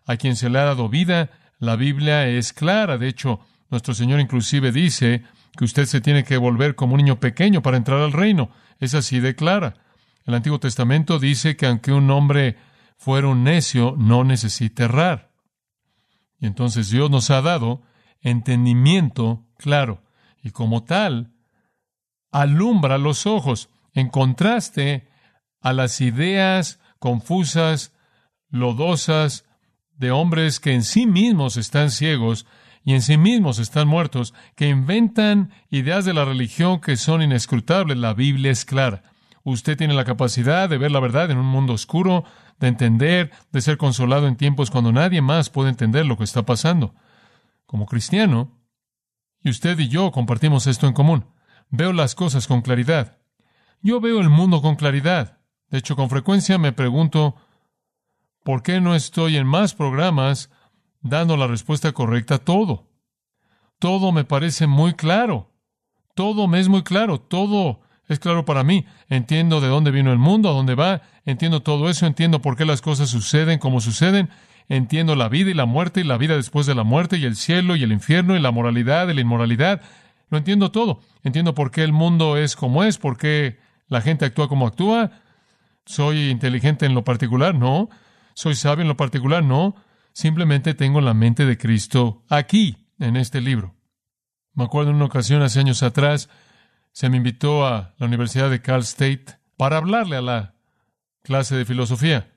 a 0.07 0.16
quien 0.16 0.37
se 0.37 0.51
le 0.51 0.59
ha 0.59 0.64
dado 0.64 0.88
vida, 0.88 1.31
la 1.59 1.77
Biblia 1.77 2.27
es 2.27 2.53
clara. 2.53 2.99
De 2.99 3.09
hecho, 3.09 3.40
nuestro 3.71 3.95
Señor 3.95 4.21
inclusive 4.21 4.73
dice 4.73 5.23
que 5.57 5.64
usted 5.64 5.85
se 5.85 6.01
tiene 6.01 6.25
que 6.25 6.37
volver 6.37 6.75
como 6.75 6.95
un 6.95 6.99
niño 6.99 7.21
pequeño 7.21 7.62
para 7.62 7.77
entrar 7.77 8.01
al 8.01 8.12
reino. 8.12 8.51
Es 8.81 8.95
así 8.95 9.21
de 9.21 9.37
clara. 9.37 9.75
El 10.27 10.35
Antiguo 10.35 10.59
Testamento 10.59 11.18
dice 11.18 11.57
que 11.57 11.66
aunque 11.66 11.92
un 11.92 12.11
hombre 12.11 12.57
fuera 13.03 13.27
un 13.27 13.43
necio, 13.43 13.97
no 13.99 14.23
necesita 14.23 14.85
errar. 14.85 15.33
Y 16.38 16.47
entonces 16.47 16.88
Dios 16.88 17.11
nos 17.11 17.31
ha 17.31 17.43
dado 17.43 17.83
entendimiento 18.21 19.45
claro 19.59 20.05
y 20.41 20.53
como 20.53 20.85
tal 20.85 21.33
alumbra 22.31 22.99
los 22.99 23.27
ojos 23.27 23.71
en 23.93 24.09
contraste 24.09 25.09
a 25.61 25.73
las 25.73 26.01
ideas 26.01 26.79
confusas, 27.01 27.93
lodosas 28.51 29.47
de 29.97 30.12
hombres 30.12 30.61
que 30.61 30.73
en 30.73 30.85
sí 30.85 31.05
mismos 31.05 31.57
están 31.57 31.91
ciegos 31.91 32.47
y 32.85 32.95
en 32.95 33.03
sí 33.03 33.17
mismos 33.17 33.59
están 33.59 33.88
muertos, 33.88 34.33
que 34.55 34.69
inventan 34.69 35.51
ideas 35.71 36.05
de 36.05 36.15
la 36.15 36.25
religión 36.25 36.81
que 36.81 36.97
son 36.97 37.21
inescrutables. 37.21 37.97
La 37.99 38.15
Biblia 38.15 38.53
es 38.53 38.65
clara. 38.65 39.03
Usted 39.43 39.77
tiene 39.77 39.95
la 39.95 40.05
capacidad 40.05 40.69
de 40.69 40.79
ver 40.79 40.93
la 40.93 41.01
verdad 41.01 41.33
en 41.33 41.38
un 41.38 41.47
mundo 41.47 41.73
oscuro, 41.73 42.25
de 42.62 42.68
entender, 42.68 43.33
de 43.51 43.61
ser 43.61 43.77
consolado 43.77 44.27
en 44.27 44.37
tiempos 44.37 44.70
cuando 44.70 44.92
nadie 44.92 45.20
más 45.20 45.51
puede 45.51 45.68
entender 45.68 46.07
lo 46.07 46.16
que 46.16 46.25
está 46.25 46.46
pasando. 46.46 46.94
Como 47.66 47.87
cristiano, 47.87 48.59
y 49.42 49.51
usted 49.51 49.79
y 49.79 49.88
yo 49.88 50.12
compartimos 50.12 50.66
esto 50.66 50.87
en 50.87 50.92
común, 50.92 51.27
veo 51.70 51.92
las 51.92 52.14
cosas 52.14 52.46
con 52.46 52.62
claridad. 52.62 53.18
Yo 53.81 54.01
veo 54.01 54.20
el 54.20 54.31
mundo 54.31 54.62
con 54.62 54.77
claridad. 54.77 55.40
De 55.68 55.79
hecho, 55.79 55.96
con 55.96 56.09
frecuencia 56.09 56.57
me 56.57 56.72
pregunto, 56.72 57.35
¿por 58.44 58.62
qué 58.62 58.81
no 58.81 58.94
estoy 58.94 59.37
en 59.37 59.46
más 59.46 59.75
programas 59.75 60.48
dando 61.01 61.37
la 61.37 61.48
respuesta 61.48 61.92
correcta 61.92 62.37
a 62.37 62.38
todo? 62.38 62.88
Todo 63.81 64.12
me 64.12 64.25
parece 64.25 64.68
muy 64.68 64.94
claro. 64.94 65.51
Todo 66.14 66.46
me 66.46 66.61
es 66.61 66.68
muy 66.68 66.85
claro. 66.85 67.20
Todo 67.20 67.82
es 68.09 68.19
claro 68.19 68.45
para 68.45 68.65
mí. 68.65 68.85
Entiendo 69.09 69.61
de 69.61 69.69
dónde 69.69 69.91
vino 69.91 70.12
el 70.12 70.19
mundo, 70.19 70.49
a 70.49 70.53
dónde 70.53 70.75
va. 70.75 71.03
Entiendo 71.25 71.62
todo 71.62 71.88
eso. 71.88 72.07
Entiendo 72.07 72.43
por 72.43 72.57
qué 72.57 72.65
las 72.65 72.83
cosas 72.83 73.11
suceden 73.11 73.59
como 73.59 73.81
suceden. 73.81 74.29
Entiendo 74.69 75.17
la 75.17 75.29
vida 75.29 75.51
y 75.51 75.55
la 75.55 75.67
muerte 75.67 76.01
y 76.01 76.05
la 76.05 76.19
vida 76.19 76.37
después 76.37 76.67
de 76.67 76.75
la 76.75 76.85
muerte 76.85 77.17
y 77.19 77.25
el 77.25 77.37
cielo 77.37 77.77
y 77.77 77.83
el 77.83 77.93
infierno 77.93 78.37
y 78.37 78.41
la 78.41 78.51
moralidad 78.51 79.09
y 79.09 79.15
la 79.15 79.21
inmoralidad. 79.21 79.83
Lo 80.31 80.38
entiendo 80.38 80.71
todo. 80.71 81.01
Entiendo 81.23 81.55
por 81.55 81.71
qué 81.71 81.83
el 81.85 81.93
mundo 81.93 82.37
es 82.37 82.57
como 82.57 82.85
es, 82.85 82.99
por 82.99 83.17
qué 83.17 83.59
la 83.88 84.01
gente 84.01 84.25
actúa 84.25 84.49
como 84.49 84.67
actúa. 84.67 85.11
¿Soy 85.85 86.31
inteligente 86.31 86.87
en 86.87 86.95
lo 86.95 87.05
particular? 87.05 87.55
No. 87.55 87.88
¿Soy 88.35 88.55
sabio 88.55 88.83
en 88.83 88.88
lo 88.88 88.97
particular? 88.97 89.45
No. 89.45 89.75
Simplemente 90.12 90.75
tengo 90.75 91.01
la 91.01 91.15
mente 91.15 91.45
de 91.47 91.59
Cristo 91.59 92.23
aquí, 92.29 92.88
en 92.99 93.17
este 93.17 93.41
libro. 93.41 93.75
Me 94.55 94.65
acuerdo 94.65 94.91
en 94.91 94.97
una 94.97 95.07
ocasión 95.07 95.43
hace 95.43 95.61
años 95.61 95.83
atrás, 95.83 96.29
se 96.92 97.09
me 97.09 97.16
invitó 97.16 97.66
a 97.66 97.94
la 97.98 98.07
Universidad 98.07 98.50
de 98.50 98.62
Cal 98.62 98.81
State 98.81 99.26
para 99.57 99.78
hablarle 99.78 100.16
a 100.16 100.22
la 100.22 100.55
clase 101.22 101.57
de 101.57 101.64
filosofía 101.64 102.33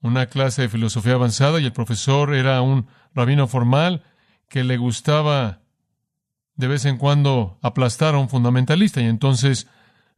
una 0.00 0.26
clase 0.26 0.62
de 0.62 0.68
filosofía 0.68 1.14
avanzada 1.14 1.60
y 1.60 1.64
el 1.64 1.72
profesor 1.72 2.34
era 2.34 2.60
un 2.62 2.86
rabino 3.14 3.48
formal 3.48 4.04
que 4.48 4.64
le 4.64 4.76
gustaba 4.76 5.60
de 6.54 6.68
vez 6.68 6.84
en 6.84 6.98
cuando 6.98 7.58
aplastar 7.62 8.14
a 8.14 8.18
un 8.18 8.28
fundamentalista 8.28 9.00
y 9.00 9.06
entonces 9.06 9.68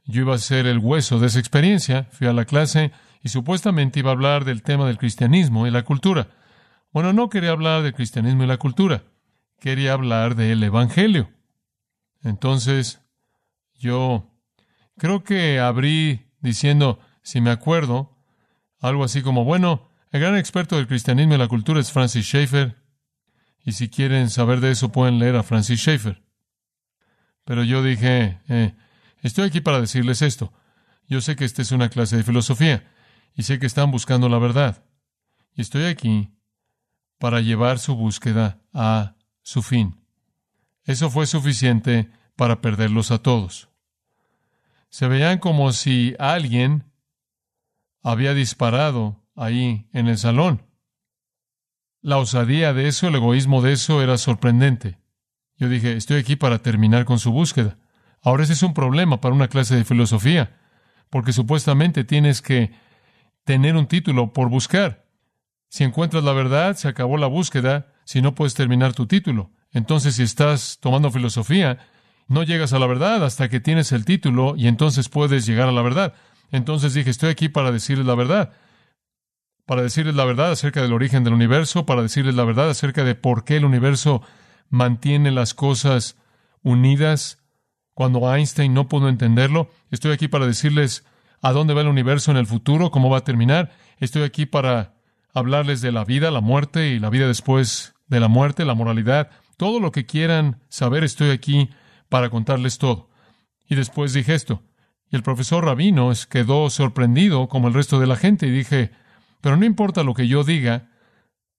yo 0.04 0.22
iba 0.22 0.34
a 0.34 0.38
ser 0.38 0.66
el 0.66 0.78
hueso 0.78 1.18
de 1.18 1.28
esa 1.28 1.38
experiencia, 1.38 2.08
fui 2.10 2.26
a 2.26 2.32
la 2.32 2.44
clase 2.44 2.92
y 3.22 3.28
supuestamente 3.28 4.00
iba 4.00 4.10
a 4.10 4.14
hablar 4.14 4.44
del 4.44 4.62
tema 4.62 4.86
del 4.86 4.98
cristianismo 4.98 5.66
y 5.66 5.70
la 5.70 5.82
cultura. 5.82 6.28
Bueno, 6.92 7.12
no 7.12 7.28
quería 7.28 7.50
hablar 7.50 7.82
del 7.82 7.94
cristianismo 7.94 8.44
y 8.44 8.46
la 8.46 8.56
cultura, 8.56 9.04
quería 9.60 9.92
hablar 9.92 10.34
del 10.34 10.62
Evangelio. 10.62 11.30
Entonces, 12.22 12.99
yo 13.80 14.30
creo 14.98 15.24
que 15.24 15.58
abrí 15.58 16.26
diciendo, 16.40 17.00
si 17.22 17.40
me 17.40 17.50
acuerdo, 17.50 18.16
algo 18.78 19.04
así 19.04 19.22
como, 19.22 19.44
bueno, 19.44 19.88
el 20.10 20.20
gran 20.20 20.36
experto 20.36 20.76
del 20.76 20.86
cristianismo 20.86 21.34
y 21.34 21.38
la 21.38 21.48
cultura 21.48 21.80
es 21.80 21.90
Francis 21.90 22.26
Schaeffer, 22.26 22.76
y 23.64 23.72
si 23.72 23.88
quieren 23.88 24.28
saber 24.30 24.60
de 24.60 24.70
eso 24.70 24.92
pueden 24.92 25.18
leer 25.18 25.36
a 25.36 25.42
Francis 25.42 25.80
Schaeffer. 25.80 26.22
Pero 27.44 27.64
yo 27.64 27.82
dije, 27.82 28.40
eh, 28.48 28.74
estoy 29.22 29.46
aquí 29.46 29.60
para 29.60 29.80
decirles 29.80 30.22
esto. 30.22 30.52
Yo 31.08 31.20
sé 31.20 31.34
que 31.34 31.44
esta 31.44 31.62
es 31.62 31.72
una 31.72 31.88
clase 31.88 32.16
de 32.16 32.22
filosofía, 32.22 32.86
y 33.34 33.44
sé 33.44 33.58
que 33.58 33.66
están 33.66 33.90
buscando 33.90 34.28
la 34.28 34.38
verdad. 34.38 34.84
Y 35.54 35.62
estoy 35.62 35.84
aquí 35.84 36.30
para 37.18 37.40
llevar 37.40 37.78
su 37.78 37.96
búsqueda 37.96 38.60
a 38.74 39.16
su 39.42 39.62
fin. 39.62 40.04
Eso 40.84 41.10
fue 41.10 41.26
suficiente 41.26 42.10
para 42.36 42.60
perderlos 42.60 43.10
a 43.10 43.18
todos. 43.18 43.69
Se 44.90 45.08
veían 45.08 45.38
como 45.38 45.72
si 45.72 46.14
alguien 46.18 46.84
había 48.02 48.34
disparado 48.34 49.24
ahí 49.36 49.88
en 49.92 50.08
el 50.08 50.18
salón. 50.18 50.66
La 52.02 52.18
osadía 52.18 52.72
de 52.72 52.88
eso, 52.88 53.08
el 53.08 53.14
egoísmo 53.14 53.62
de 53.62 53.72
eso 53.72 54.02
era 54.02 54.18
sorprendente. 54.18 54.98
Yo 55.56 55.68
dije, 55.68 55.96
estoy 55.96 56.18
aquí 56.18 56.36
para 56.36 56.60
terminar 56.60 57.04
con 57.04 57.18
su 57.18 57.30
búsqueda. 57.30 57.78
Ahora 58.22 58.42
ese 58.42 58.54
es 58.54 58.62
un 58.62 58.74
problema 58.74 59.20
para 59.20 59.34
una 59.34 59.48
clase 59.48 59.76
de 59.76 59.84
filosofía, 59.84 60.58
porque 61.10 61.32
supuestamente 61.32 62.04
tienes 62.04 62.42
que 62.42 62.72
tener 63.44 63.76
un 63.76 63.86
título 63.86 64.32
por 64.32 64.48
buscar. 64.48 65.06
Si 65.68 65.84
encuentras 65.84 66.24
la 66.24 66.32
verdad, 66.32 66.76
se 66.76 66.88
acabó 66.88 67.16
la 67.16 67.26
búsqueda, 67.26 67.92
si 68.04 68.22
no 68.22 68.34
puedes 68.34 68.54
terminar 68.54 68.92
tu 68.94 69.06
título. 69.06 69.52
Entonces, 69.70 70.16
si 70.16 70.24
estás 70.24 70.78
tomando 70.80 71.10
filosofía, 71.10 71.78
no 72.30 72.44
llegas 72.44 72.72
a 72.72 72.78
la 72.78 72.86
verdad 72.86 73.24
hasta 73.24 73.48
que 73.48 73.58
tienes 73.58 73.90
el 73.90 74.04
título 74.04 74.54
y 74.56 74.68
entonces 74.68 75.08
puedes 75.08 75.46
llegar 75.46 75.68
a 75.68 75.72
la 75.72 75.82
verdad. 75.82 76.14
Entonces 76.52 76.94
dije, 76.94 77.10
estoy 77.10 77.28
aquí 77.28 77.48
para 77.48 77.72
decirles 77.72 78.06
la 78.06 78.14
verdad. 78.14 78.52
Para 79.66 79.82
decirles 79.82 80.14
la 80.14 80.24
verdad 80.24 80.52
acerca 80.52 80.80
del 80.80 80.92
origen 80.92 81.24
del 81.24 81.32
universo, 81.32 81.86
para 81.86 82.02
decirles 82.02 82.36
la 82.36 82.44
verdad 82.44 82.70
acerca 82.70 83.02
de 83.02 83.16
por 83.16 83.42
qué 83.42 83.56
el 83.56 83.64
universo 83.64 84.22
mantiene 84.68 85.32
las 85.32 85.54
cosas 85.54 86.16
unidas 86.62 87.42
cuando 87.94 88.32
Einstein 88.32 88.74
no 88.74 88.86
pudo 88.86 89.08
entenderlo. 89.08 89.68
Estoy 89.90 90.12
aquí 90.12 90.28
para 90.28 90.46
decirles 90.46 91.04
a 91.42 91.50
dónde 91.50 91.74
va 91.74 91.80
el 91.80 91.88
universo 91.88 92.30
en 92.30 92.36
el 92.36 92.46
futuro, 92.46 92.92
cómo 92.92 93.10
va 93.10 93.18
a 93.18 93.24
terminar. 93.24 93.72
Estoy 93.98 94.22
aquí 94.22 94.46
para 94.46 94.94
hablarles 95.34 95.80
de 95.80 95.90
la 95.90 96.04
vida, 96.04 96.30
la 96.30 96.40
muerte 96.40 96.90
y 96.90 97.00
la 97.00 97.10
vida 97.10 97.26
después 97.26 97.94
de 98.06 98.20
la 98.20 98.28
muerte, 98.28 98.64
la 98.64 98.74
moralidad. 98.74 99.30
Todo 99.56 99.80
lo 99.80 99.90
que 99.90 100.06
quieran 100.06 100.60
saber, 100.68 101.02
estoy 101.02 101.30
aquí 101.30 101.70
para 102.10 102.28
contarles 102.28 102.76
todo. 102.76 103.08
Y 103.66 103.76
después 103.76 104.12
dije 104.12 104.34
esto. 104.34 104.62
Y 105.10 105.16
el 105.16 105.22
profesor 105.22 105.64
Rabino 105.64 106.12
quedó 106.28 106.68
sorprendido 106.68 107.48
como 107.48 107.68
el 107.68 107.74
resto 107.74 107.98
de 107.98 108.06
la 108.06 108.16
gente 108.16 108.46
y 108.46 108.50
dije, 108.50 108.90
pero 109.40 109.56
no 109.56 109.64
importa 109.64 110.02
lo 110.02 110.12
que 110.12 110.28
yo 110.28 110.44
diga, 110.44 110.90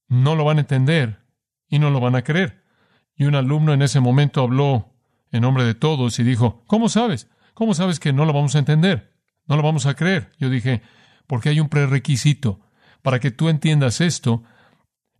no 0.07 0.35
lo 0.35 0.45
van 0.45 0.57
a 0.57 0.61
entender 0.61 1.23
y 1.67 1.79
no 1.79 1.89
lo 1.89 1.99
van 1.99 2.15
a 2.15 2.21
creer. 2.21 2.63
Y 3.15 3.25
un 3.25 3.35
alumno 3.35 3.73
en 3.73 3.81
ese 3.81 3.99
momento 3.99 4.41
habló 4.41 4.93
en 5.31 5.41
nombre 5.41 5.63
de 5.63 5.73
todos 5.73 6.19
y 6.19 6.23
dijo, 6.23 6.63
¿cómo 6.67 6.89
sabes? 6.89 7.29
¿Cómo 7.53 7.73
sabes 7.73 7.99
que 7.99 8.13
no 8.13 8.25
lo 8.25 8.33
vamos 8.33 8.55
a 8.55 8.59
entender? 8.59 9.13
No 9.47 9.55
lo 9.55 9.63
vamos 9.63 9.85
a 9.85 9.95
creer. 9.95 10.31
Yo 10.37 10.49
dije, 10.49 10.81
porque 11.27 11.49
hay 11.49 11.59
un 11.59 11.69
prerequisito. 11.69 12.59
Para 13.01 13.19
que 13.19 13.31
tú 13.31 13.49
entiendas 13.49 13.99
esto, 14.01 14.43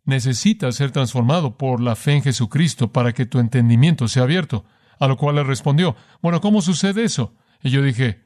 necesitas 0.04 0.76
ser 0.76 0.92
transformado 0.92 1.58
por 1.58 1.82
la 1.82 1.96
fe 1.96 2.14
en 2.14 2.24
Jesucristo 2.24 2.92
para 2.92 3.14
que 3.14 3.26
tu 3.26 3.40
entendimiento 3.40 4.08
sea 4.08 4.24
abierto. 4.24 4.66
A 5.02 5.08
lo 5.08 5.18
cual 5.18 5.38
le 5.38 5.44
respondió, 5.44 5.96
bueno, 6.22 6.42
¿cómo 6.42 6.62
sucede 6.62 7.04
eso? 7.04 7.34
Y 7.64 7.72
yo 7.72 7.82
dije, 7.82 8.24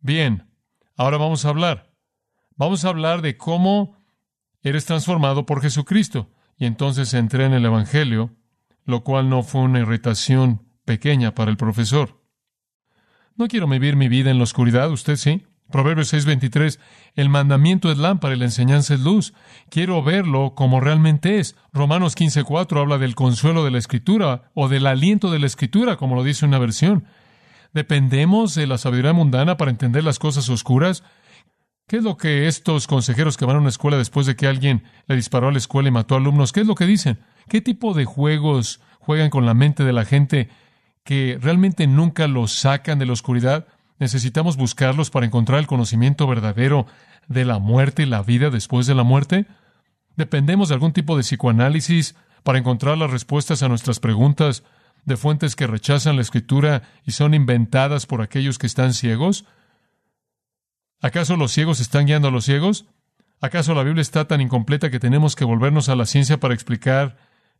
bien, 0.00 0.52
ahora 0.94 1.16
vamos 1.16 1.46
a 1.46 1.48
hablar. 1.48 1.94
Vamos 2.54 2.84
a 2.84 2.90
hablar 2.90 3.22
de 3.22 3.38
cómo 3.38 3.96
eres 4.60 4.84
transformado 4.84 5.46
por 5.46 5.62
Jesucristo. 5.62 6.30
Y 6.58 6.66
entonces 6.66 7.14
entré 7.14 7.46
en 7.46 7.54
el 7.54 7.64
Evangelio, 7.64 8.36
lo 8.84 9.04
cual 9.04 9.30
no 9.30 9.42
fue 9.42 9.62
una 9.62 9.78
irritación 9.78 10.68
pequeña 10.84 11.34
para 11.34 11.50
el 11.50 11.56
profesor. 11.56 12.22
No 13.34 13.48
quiero 13.48 13.66
vivir 13.66 13.96
mi 13.96 14.08
vida 14.08 14.30
en 14.30 14.36
la 14.36 14.44
oscuridad, 14.44 14.90
usted 14.90 15.16
sí. 15.16 15.46
Proverbios 15.70 16.12
6:23, 16.12 16.78
el 17.14 17.28
mandamiento 17.28 17.90
es 17.92 17.98
lámpara 17.98 18.34
y 18.34 18.38
la 18.38 18.46
enseñanza 18.46 18.94
es 18.94 19.00
luz. 19.00 19.34
Quiero 19.68 20.02
verlo 20.02 20.54
como 20.54 20.80
realmente 20.80 21.38
es. 21.38 21.56
Romanos 21.72 22.14
15:4 22.14 22.80
habla 22.80 22.96
del 22.96 23.14
consuelo 23.14 23.64
de 23.64 23.70
la 23.70 23.78
escritura 23.78 24.50
o 24.54 24.68
del 24.68 24.86
aliento 24.86 25.30
de 25.30 25.38
la 25.38 25.46
escritura, 25.46 25.96
como 25.96 26.14
lo 26.14 26.24
dice 26.24 26.46
una 26.46 26.58
versión. 26.58 27.04
¿Dependemos 27.74 28.54
de 28.54 28.66
la 28.66 28.78
sabiduría 28.78 29.12
mundana 29.12 29.58
para 29.58 29.70
entender 29.70 30.04
las 30.04 30.18
cosas 30.18 30.48
oscuras? 30.48 31.04
¿Qué 31.86 31.98
es 31.98 32.02
lo 32.02 32.16
que 32.16 32.48
estos 32.48 32.86
consejeros 32.86 33.36
que 33.36 33.44
van 33.44 33.56
a 33.56 33.60
una 33.60 33.68
escuela 33.68 33.98
después 33.98 34.26
de 34.26 34.36
que 34.36 34.46
alguien 34.46 34.84
le 35.06 35.16
disparó 35.16 35.48
a 35.48 35.52
la 35.52 35.58
escuela 35.58 35.88
y 35.88 35.92
mató 35.92 36.14
a 36.14 36.18
alumnos, 36.18 36.52
qué 36.52 36.60
es 36.60 36.66
lo 36.66 36.74
que 36.74 36.86
dicen? 36.86 37.18
¿Qué 37.48 37.60
tipo 37.60 37.94
de 37.94 38.04
juegos 38.04 38.80
juegan 39.00 39.30
con 39.30 39.46
la 39.46 39.54
mente 39.54 39.84
de 39.84 39.92
la 39.92 40.04
gente 40.04 40.48
que 41.04 41.38
realmente 41.40 41.86
nunca 41.86 42.26
los 42.26 42.52
sacan 42.52 42.98
de 42.98 43.06
la 43.06 43.14
oscuridad? 43.14 43.66
¿Necesitamos 43.98 44.56
buscarlos 44.56 45.10
para 45.10 45.26
encontrar 45.26 45.58
el 45.58 45.66
conocimiento 45.66 46.26
verdadero 46.26 46.86
de 47.26 47.44
la 47.44 47.58
muerte 47.58 48.04
y 48.04 48.06
la 48.06 48.22
vida 48.22 48.50
después 48.50 48.86
de 48.86 48.94
la 48.94 49.02
muerte? 49.02 49.46
¿Dependemos 50.16 50.68
de 50.68 50.74
algún 50.74 50.92
tipo 50.92 51.16
de 51.16 51.22
psicoanálisis 51.22 52.14
para 52.42 52.58
encontrar 52.58 52.96
las 52.96 53.10
respuestas 53.10 53.62
a 53.62 53.68
nuestras 53.68 54.00
preguntas 54.00 54.62
de 55.04 55.16
fuentes 55.16 55.56
que 55.56 55.66
rechazan 55.66 56.16
la 56.16 56.22
escritura 56.22 56.82
y 57.04 57.12
son 57.12 57.34
inventadas 57.34 58.06
por 58.06 58.22
aquellos 58.22 58.58
que 58.58 58.66
están 58.66 58.94
ciegos? 58.94 59.44
¿Acaso 61.00 61.36
los 61.36 61.52
ciegos 61.52 61.80
están 61.80 62.06
guiando 62.06 62.28
a 62.28 62.30
los 62.30 62.44
ciegos? 62.44 62.86
¿Acaso 63.40 63.74
la 63.74 63.84
Biblia 63.84 64.02
está 64.02 64.26
tan 64.26 64.40
incompleta 64.40 64.90
que 64.90 64.98
tenemos 64.98 65.36
que 65.36 65.44
volvernos 65.44 65.88
a 65.88 65.96
la 65.96 66.06
ciencia 66.06 66.40
para 66.40 66.54
explicar 66.54 67.16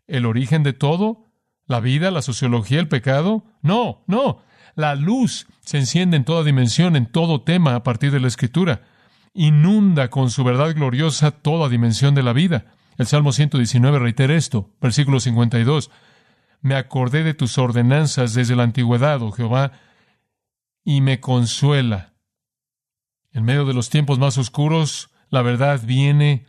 el 0.06 0.26
origen 0.26 0.62
de 0.62 0.72
todo? 0.72 1.27
¿La 1.68 1.80
vida, 1.80 2.10
la 2.10 2.22
sociología, 2.22 2.80
el 2.80 2.88
pecado? 2.88 3.44
No, 3.62 4.02
no. 4.06 4.42
La 4.74 4.94
luz 4.94 5.46
se 5.60 5.76
enciende 5.76 6.16
en 6.16 6.24
toda 6.24 6.42
dimensión, 6.42 6.96
en 6.96 7.06
todo 7.06 7.42
tema 7.42 7.74
a 7.74 7.82
partir 7.82 8.10
de 8.10 8.20
la 8.20 8.28
Escritura. 8.28 8.82
Inunda 9.34 10.08
con 10.08 10.30
su 10.30 10.44
verdad 10.44 10.74
gloriosa 10.74 11.30
toda 11.30 11.68
dimensión 11.68 12.14
de 12.14 12.22
la 12.22 12.32
vida. 12.32 12.72
El 12.96 13.06
Salmo 13.06 13.32
119 13.32 13.98
reitera 13.98 14.34
esto, 14.34 14.70
versículo 14.80 15.20
52. 15.20 15.90
Me 16.62 16.74
acordé 16.74 17.22
de 17.22 17.34
tus 17.34 17.58
ordenanzas 17.58 18.32
desde 18.32 18.56
la 18.56 18.62
antigüedad, 18.62 19.20
oh 19.20 19.30
Jehová, 19.30 19.72
y 20.84 21.02
me 21.02 21.20
consuela. 21.20 22.14
En 23.30 23.44
medio 23.44 23.66
de 23.66 23.74
los 23.74 23.90
tiempos 23.90 24.18
más 24.18 24.38
oscuros, 24.38 25.10
la 25.28 25.42
verdad 25.42 25.82
viene 25.84 26.46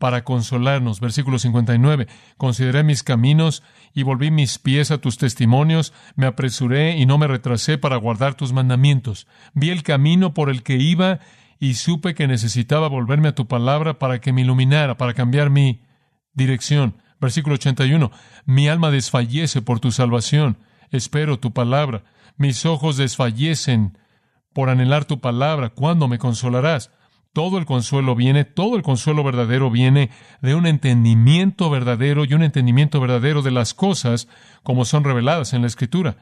para 0.00 0.24
consolarnos. 0.24 0.98
Versículo 0.98 1.38
59. 1.38 2.08
Consideré 2.36 2.82
mis 2.82 3.02
caminos 3.02 3.62
y 3.94 4.02
volví 4.02 4.30
mis 4.30 4.58
pies 4.58 4.90
a 4.90 4.98
tus 4.98 5.18
testimonios, 5.18 5.92
me 6.14 6.26
apresuré 6.26 6.96
y 6.96 7.06
no 7.06 7.18
me 7.18 7.26
retrasé 7.26 7.78
para 7.78 7.96
guardar 7.96 8.34
tus 8.34 8.52
mandamientos. 8.52 9.26
Vi 9.54 9.70
el 9.70 9.82
camino 9.82 10.34
por 10.34 10.50
el 10.50 10.62
que 10.62 10.76
iba 10.76 11.20
y 11.58 11.74
supe 11.74 12.14
que 12.14 12.26
necesitaba 12.26 12.88
volverme 12.88 13.28
a 13.28 13.34
tu 13.34 13.46
palabra 13.46 13.98
para 13.98 14.20
que 14.20 14.32
me 14.32 14.42
iluminara, 14.42 14.96
para 14.96 15.14
cambiar 15.14 15.50
mi 15.50 15.82
dirección. 16.32 16.96
Versículo 17.20 17.56
81. 17.56 18.10
Mi 18.46 18.68
alma 18.68 18.90
desfallece 18.90 19.60
por 19.60 19.80
tu 19.80 19.92
salvación. 19.92 20.58
Espero 20.90 21.38
tu 21.38 21.52
palabra. 21.52 22.02
Mis 22.36 22.64
ojos 22.64 22.96
desfallecen 22.96 23.98
por 24.54 24.70
anhelar 24.70 25.04
tu 25.04 25.20
palabra. 25.20 25.68
¿Cuándo 25.68 26.08
me 26.08 26.18
consolarás? 26.18 26.90
Todo 27.32 27.58
el 27.58 27.64
consuelo 27.64 28.16
viene, 28.16 28.44
todo 28.44 28.76
el 28.76 28.82
consuelo 28.82 29.22
verdadero 29.22 29.70
viene 29.70 30.10
de 30.42 30.56
un 30.56 30.66
entendimiento 30.66 31.70
verdadero 31.70 32.24
y 32.24 32.34
un 32.34 32.42
entendimiento 32.42 33.00
verdadero 33.00 33.42
de 33.42 33.52
las 33.52 33.72
cosas 33.72 34.26
como 34.64 34.84
son 34.84 35.04
reveladas 35.04 35.52
en 35.52 35.62
la 35.62 35.68
Escritura. 35.68 36.16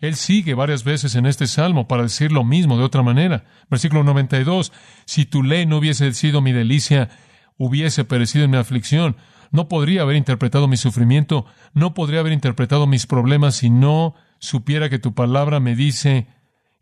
Él 0.00 0.14
sigue 0.14 0.54
varias 0.54 0.84
veces 0.84 1.16
en 1.16 1.26
este 1.26 1.46
salmo 1.46 1.86
para 1.86 2.04
decir 2.04 2.32
lo 2.32 2.44
mismo 2.44 2.78
de 2.78 2.84
otra 2.84 3.02
manera. 3.02 3.44
Versículo 3.68 4.04
92, 4.04 4.72
si 5.04 5.26
tu 5.26 5.42
ley 5.42 5.66
no 5.66 5.78
hubiese 5.78 6.12
sido 6.14 6.40
mi 6.40 6.52
delicia, 6.52 7.10
hubiese 7.58 8.04
perecido 8.04 8.44
en 8.44 8.52
mi 8.52 8.56
aflicción. 8.56 9.16
No 9.50 9.68
podría 9.68 10.02
haber 10.02 10.16
interpretado 10.16 10.68
mi 10.68 10.76
sufrimiento, 10.76 11.46
no 11.74 11.94
podría 11.94 12.20
haber 12.20 12.32
interpretado 12.32 12.86
mis 12.86 13.06
problemas 13.06 13.56
si 13.56 13.70
no 13.70 14.14
supiera 14.38 14.88
que 14.88 14.98
tu 14.98 15.14
palabra 15.14 15.58
me 15.58 15.74
dice 15.74 16.28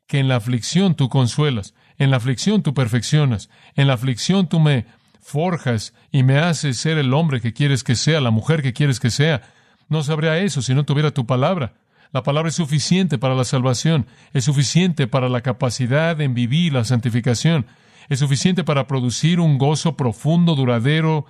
que 0.06 0.18
en 0.18 0.28
la 0.28 0.36
aflicción 0.36 0.94
tú 0.94 1.08
consuelas. 1.08 1.74
En 1.98 2.10
la 2.10 2.18
aflicción 2.18 2.62
tú 2.62 2.74
perfeccionas. 2.74 3.48
En 3.74 3.86
la 3.86 3.94
aflicción 3.94 4.48
tú 4.48 4.60
me 4.60 4.86
forjas 5.20 5.94
y 6.12 6.22
me 6.22 6.38
haces 6.38 6.76
ser 6.78 6.98
el 6.98 7.12
hombre 7.12 7.40
que 7.40 7.52
quieres 7.52 7.82
que 7.82 7.96
sea, 7.96 8.20
la 8.20 8.30
mujer 8.30 8.62
que 8.62 8.72
quieres 8.72 9.00
que 9.00 9.10
sea. 9.10 9.42
No 9.88 10.02
sabría 10.02 10.38
eso 10.38 10.62
si 10.62 10.74
no 10.74 10.84
tuviera 10.84 11.12
tu 11.12 11.26
palabra. 11.26 11.74
La 12.12 12.22
palabra 12.22 12.48
es 12.48 12.54
suficiente 12.54 13.18
para 13.18 13.34
la 13.34 13.44
salvación, 13.44 14.06
es 14.32 14.44
suficiente 14.44 15.06
para 15.06 15.28
la 15.28 15.40
capacidad 15.40 16.20
en 16.20 16.34
vivir 16.34 16.72
la 16.72 16.84
santificación, 16.84 17.66
es 18.08 18.20
suficiente 18.20 18.62
para 18.62 18.86
producir 18.86 19.40
un 19.40 19.58
gozo 19.58 19.96
profundo, 19.96 20.54
duradero 20.54 21.26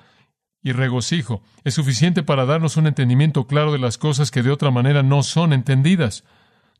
y 0.63 0.73
regocijo, 0.73 1.43
es 1.65 1.75
suficiente 1.75 2.23
para 2.23 2.45
darnos 2.45 2.77
un 2.77 2.87
entendimiento 2.87 3.47
claro 3.47 3.73
de 3.73 3.79
las 3.79 3.99
cosas 3.99 4.31
que 4.31 4.43
de 4.43 4.51
otra 4.51 4.71
manera 4.71 5.03
no 5.03 5.23
son 5.23 5.53
entendidas. 5.53 6.25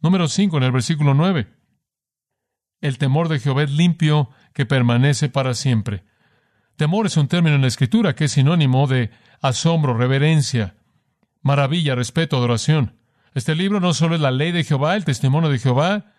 Número 0.03 0.29
5 0.29 0.57
en 0.59 0.63
el 0.63 0.73
versículo 0.73 1.15
9. 1.15 1.47
El 2.81 2.99
temor 2.99 3.29
de 3.29 3.39
Jehová 3.39 3.65
es 3.65 3.71
limpio, 3.71 4.31
que 4.53 4.67
permanece 4.67 5.29
para 5.29 5.55
siempre. 5.55 6.05
Temor 6.77 7.07
es 7.07 7.17
un 7.17 7.29
término 7.29 7.57
en 7.57 7.63
la 7.63 7.69
Escritura 7.69 8.15
que 8.15 8.25
es 8.25 8.33
sinónimo 8.33 8.87
de 8.87 9.11
asombro, 9.41 9.95
reverencia, 9.97 10.77
maravilla, 11.43 11.95
respeto, 11.95 12.37
adoración. 12.37 12.99
Este 13.35 13.55
libro 13.55 13.81
no 13.81 13.95
solo 13.95 14.15
es 14.15 14.21
la 14.21 14.31
ley 14.31 14.53
de 14.53 14.65
Jehová, 14.65 14.97
el 14.97 15.05
testimonio 15.05 15.51
de 15.51 15.59
Jehová, 15.59 16.13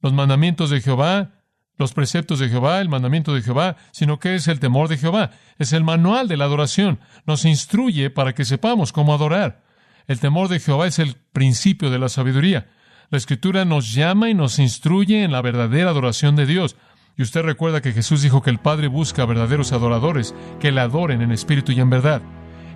los 0.00 0.12
mandamientos 0.12 0.70
de 0.70 0.80
Jehová, 0.80 1.44
los 1.76 1.92
preceptos 1.92 2.38
de 2.38 2.48
Jehová, 2.48 2.80
el 2.80 2.88
mandamiento 2.88 3.34
de 3.34 3.42
Jehová, 3.42 3.76
sino 3.90 4.18
que 4.18 4.34
es 4.34 4.48
el 4.48 4.60
temor 4.60 4.88
de 4.88 4.98
Jehová. 4.98 5.30
Es 5.58 5.72
el 5.72 5.82
manual 5.82 6.28
de 6.28 6.36
la 6.36 6.44
adoración. 6.44 7.00
Nos 7.26 7.44
instruye 7.44 8.10
para 8.10 8.34
que 8.34 8.44
sepamos 8.44 8.92
cómo 8.92 9.14
adorar. 9.14 9.64
El 10.06 10.20
temor 10.20 10.48
de 10.48 10.60
Jehová 10.60 10.86
es 10.86 10.98
el 10.98 11.14
principio 11.32 11.90
de 11.90 11.98
la 11.98 12.08
sabiduría. 12.08 12.68
La 13.10 13.18
Escritura 13.18 13.64
nos 13.64 13.92
llama 13.92 14.30
y 14.30 14.34
nos 14.34 14.58
instruye 14.58 15.24
en 15.24 15.32
la 15.32 15.42
verdadera 15.42 15.90
adoración 15.90 16.36
de 16.36 16.46
Dios. 16.46 16.76
Y 17.16 17.22
usted 17.22 17.42
recuerda 17.42 17.80
que 17.80 17.92
Jesús 17.92 18.22
dijo 18.22 18.42
que 18.42 18.50
el 18.50 18.58
Padre 18.58 18.88
busca 18.88 19.24
verdaderos 19.24 19.72
adoradores, 19.72 20.34
que 20.58 20.72
le 20.72 20.80
adoren 20.80 21.22
en 21.22 21.30
espíritu 21.30 21.72
y 21.72 21.80
en 21.80 21.90
verdad. 21.90 22.22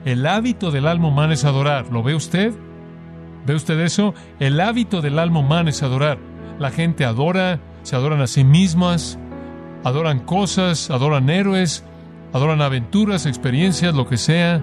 El 0.05 0.27
hábito 0.27 0.71
del 0.71 0.87
alma 0.87 1.09
humana 1.09 1.35
es 1.35 1.45
adorar. 1.45 1.87
¿Lo 1.91 2.03
ve 2.03 2.15
usted? 2.15 2.53
¿Ve 3.47 3.55
usted 3.55 3.81
eso? 3.81 4.15
El 4.39 4.61
hábito 4.61 5.01
del 5.01 5.19
alma 5.19 5.41
humana 5.41 5.71
es 5.71 5.83
adorar. 5.83 6.19
La 6.59 6.71
gente 6.71 7.05
adora, 7.05 7.61
se 7.83 7.97
adoran 7.97 8.21
a 8.21 8.27
sí 8.27 8.45
mismas, 8.45 9.19
adoran 9.85 10.21
cosas, 10.21 10.91
adoran 10.91 11.31
héroes, 11.31 11.85
adoran 12.33 12.63
aventuras, 12.63 13.27
experiencias, 13.27 13.95
lo 13.95 14.07
que 14.07 14.19
sea. 14.19 14.63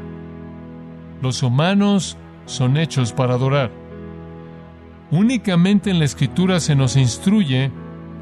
Los 1.22 1.44
humanos 1.44 2.18
son 2.46 2.78
hechos 2.78 3.12
para 3.12 3.34
adorar. 3.34 3.85
Únicamente 5.16 5.92
en 5.92 6.00
la 6.00 6.06
escritura 6.06 6.60
se 6.60 6.76
nos 6.76 6.98
instruye 6.98 7.72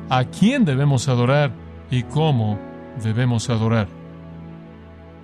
a 0.09 0.25
quién 0.25 0.63
debemos 0.63 1.07
adorar 1.07 1.51
y 1.89 2.03
cómo 2.03 2.59
debemos 3.03 3.49
adorar. 3.49 3.87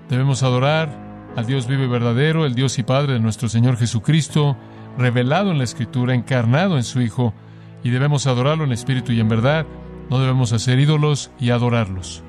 Debemos 0.09 0.41
adorar 0.41 0.89
al 1.35 1.45
Dios 1.45 1.67
vivo 1.67 1.83
y 1.83 1.87
verdadero, 1.87 2.47
el 2.47 2.55
Dios 2.55 2.79
y 2.79 2.83
Padre 2.83 3.13
de 3.13 3.19
nuestro 3.19 3.49
Señor 3.49 3.77
Jesucristo, 3.77 4.57
revelado 4.97 5.51
en 5.51 5.59
la 5.59 5.63
Escritura, 5.63 6.15
encarnado 6.15 6.75
en 6.75 6.83
su 6.83 7.01
Hijo, 7.01 7.35
y 7.83 7.91
debemos 7.91 8.25
adorarlo 8.25 8.63
en 8.63 8.71
espíritu 8.71 9.11
y 9.11 9.19
en 9.19 9.29
verdad. 9.29 9.67
No 10.09 10.19
debemos 10.19 10.53
hacer 10.53 10.79
ídolos 10.79 11.29
y 11.39 11.51
adorarlos. 11.51 12.23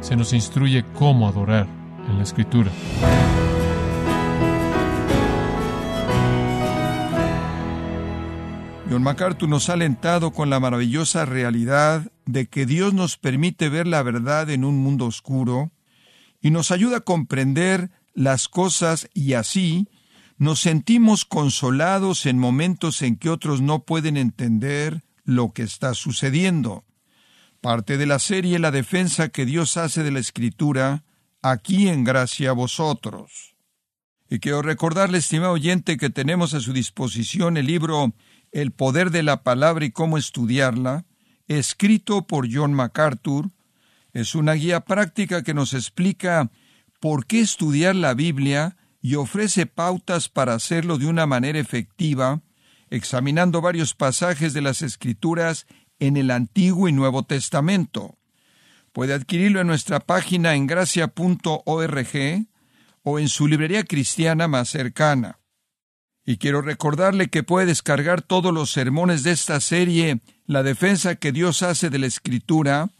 Se 0.00 0.16
nos 0.16 0.32
instruye 0.32 0.86
cómo 0.94 1.28
adorar 1.28 1.66
en 2.08 2.16
la 2.16 2.22
Escritura. 2.22 2.70
John 8.92 9.04
MacArthur 9.04 9.48
nos 9.48 9.70
ha 9.70 9.72
alentado 9.72 10.32
con 10.32 10.50
la 10.50 10.60
maravillosa 10.60 11.24
realidad 11.24 12.12
de 12.26 12.46
que 12.46 12.66
Dios 12.66 12.92
nos 12.92 13.16
permite 13.16 13.70
ver 13.70 13.86
la 13.86 14.02
verdad 14.02 14.50
en 14.50 14.66
un 14.66 14.76
mundo 14.76 15.06
oscuro 15.06 15.72
y 16.42 16.50
nos 16.50 16.70
ayuda 16.70 16.98
a 16.98 17.00
comprender 17.00 17.90
las 18.12 18.48
cosas 18.48 19.08
y 19.14 19.32
así 19.32 19.88
nos 20.36 20.60
sentimos 20.60 21.24
consolados 21.24 22.26
en 22.26 22.38
momentos 22.38 23.00
en 23.00 23.16
que 23.16 23.30
otros 23.30 23.62
no 23.62 23.84
pueden 23.84 24.18
entender 24.18 25.02
lo 25.24 25.54
que 25.54 25.62
está 25.62 25.94
sucediendo. 25.94 26.84
Parte 27.62 27.96
de 27.96 28.04
la 28.04 28.18
serie 28.18 28.58
La 28.58 28.72
defensa 28.72 29.30
que 29.30 29.46
Dios 29.46 29.78
hace 29.78 30.02
de 30.02 30.10
la 30.10 30.20
Escritura, 30.20 31.02
aquí 31.40 31.88
en 31.88 32.04
gracia 32.04 32.50
a 32.50 32.52
vosotros. 32.52 33.56
Y 34.28 34.38
quiero 34.38 34.60
recordarle, 34.60 35.16
estimado 35.16 35.52
oyente, 35.54 35.96
que 35.96 36.10
tenemos 36.10 36.52
a 36.52 36.60
su 36.60 36.74
disposición 36.74 37.56
el 37.56 37.66
libro 37.66 38.12
el 38.52 38.70
poder 38.70 39.10
de 39.10 39.22
la 39.22 39.42
palabra 39.42 39.84
y 39.84 39.90
cómo 39.90 40.18
estudiarla, 40.18 41.06
escrito 41.48 42.26
por 42.26 42.46
John 42.52 42.74
MacArthur, 42.74 43.50
es 44.12 44.34
una 44.34 44.52
guía 44.52 44.80
práctica 44.80 45.42
que 45.42 45.54
nos 45.54 45.74
explica 45.74 46.50
por 47.00 47.26
qué 47.26 47.40
estudiar 47.40 47.96
la 47.96 48.14
Biblia 48.14 48.76
y 49.00 49.16
ofrece 49.16 49.66
pautas 49.66 50.28
para 50.28 50.54
hacerlo 50.54 50.98
de 50.98 51.06
una 51.06 51.26
manera 51.26 51.58
efectiva, 51.58 52.42
examinando 52.90 53.60
varios 53.60 53.94
pasajes 53.94 54.52
de 54.52 54.60
las 54.60 54.82
Escrituras 54.82 55.66
en 55.98 56.16
el 56.16 56.30
Antiguo 56.30 56.88
y 56.88 56.92
Nuevo 56.92 57.24
Testamento. 57.24 58.18
Puede 58.92 59.14
adquirirlo 59.14 59.60
en 59.60 59.66
nuestra 59.66 60.00
página 60.00 60.54
en 60.54 60.66
gracia.org 60.66 62.46
o 63.02 63.18
en 63.18 63.28
su 63.28 63.48
librería 63.48 63.84
cristiana 63.84 64.46
más 64.46 64.68
cercana. 64.68 65.41
Y 66.24 66.36
quiero 66.36 66.62
recordarle 66.62 67.28
que 67.28 67.42
puede 67.42 67.66
descargar 67.66 68.22
todos 68.22 68.52
los 68.52 68.70
sermones 68.70 69.22
de 69.22 69.32
esta 69.32 69.60
serie, 69.60 70.20
La 70.46 70.62
defensa 70.62 71.16
que 71.16 71.32
Dios 71.32 71.62
hace 71.62 71.90
de 71.90 71.98
la 71.98 72.06
Escritura, 72.06 72.90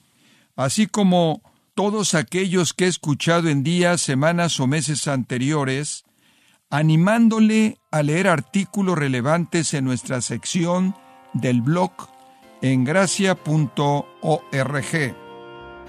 así 0.57 0.87
como 0.87 1.43
todos 1.75 2.15
aquellos 2.15 2.73
que 2.75 2.87
he 2.87 2.89
escuchado 2.89 3.49
en 3.49 3.63
días, 3.63 4.01
semanas 4.01 4.59
o 4.61 4.67
meses 4.67 5.09
anteriores, 5.09 6.05
animándole 6.71 7.79
a 7.91 8.03
leer 8.03 8.29
artículos 8.29 8.99
relevantes 8.99 9.75
en 9.75 9.85
nuestra 9.85 10.21
sección 10.21 10.97
del 11.33 11.61
blog 11.63 11.93
en 12.63 12.85
gracia.org. 12.85 14.07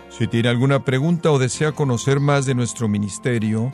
Si 0.10 0.28
tiene 0.28 0.50
alguna 0.50 0.86
pregunta 0.86 1.32
o 1.32 1.40
desea 1.40 1.72
conocer 1.72 2.20
más 2.20 2.46
de 2.46 2.56
nuestro 2.56 2.88
ministerio, 2.88 3.74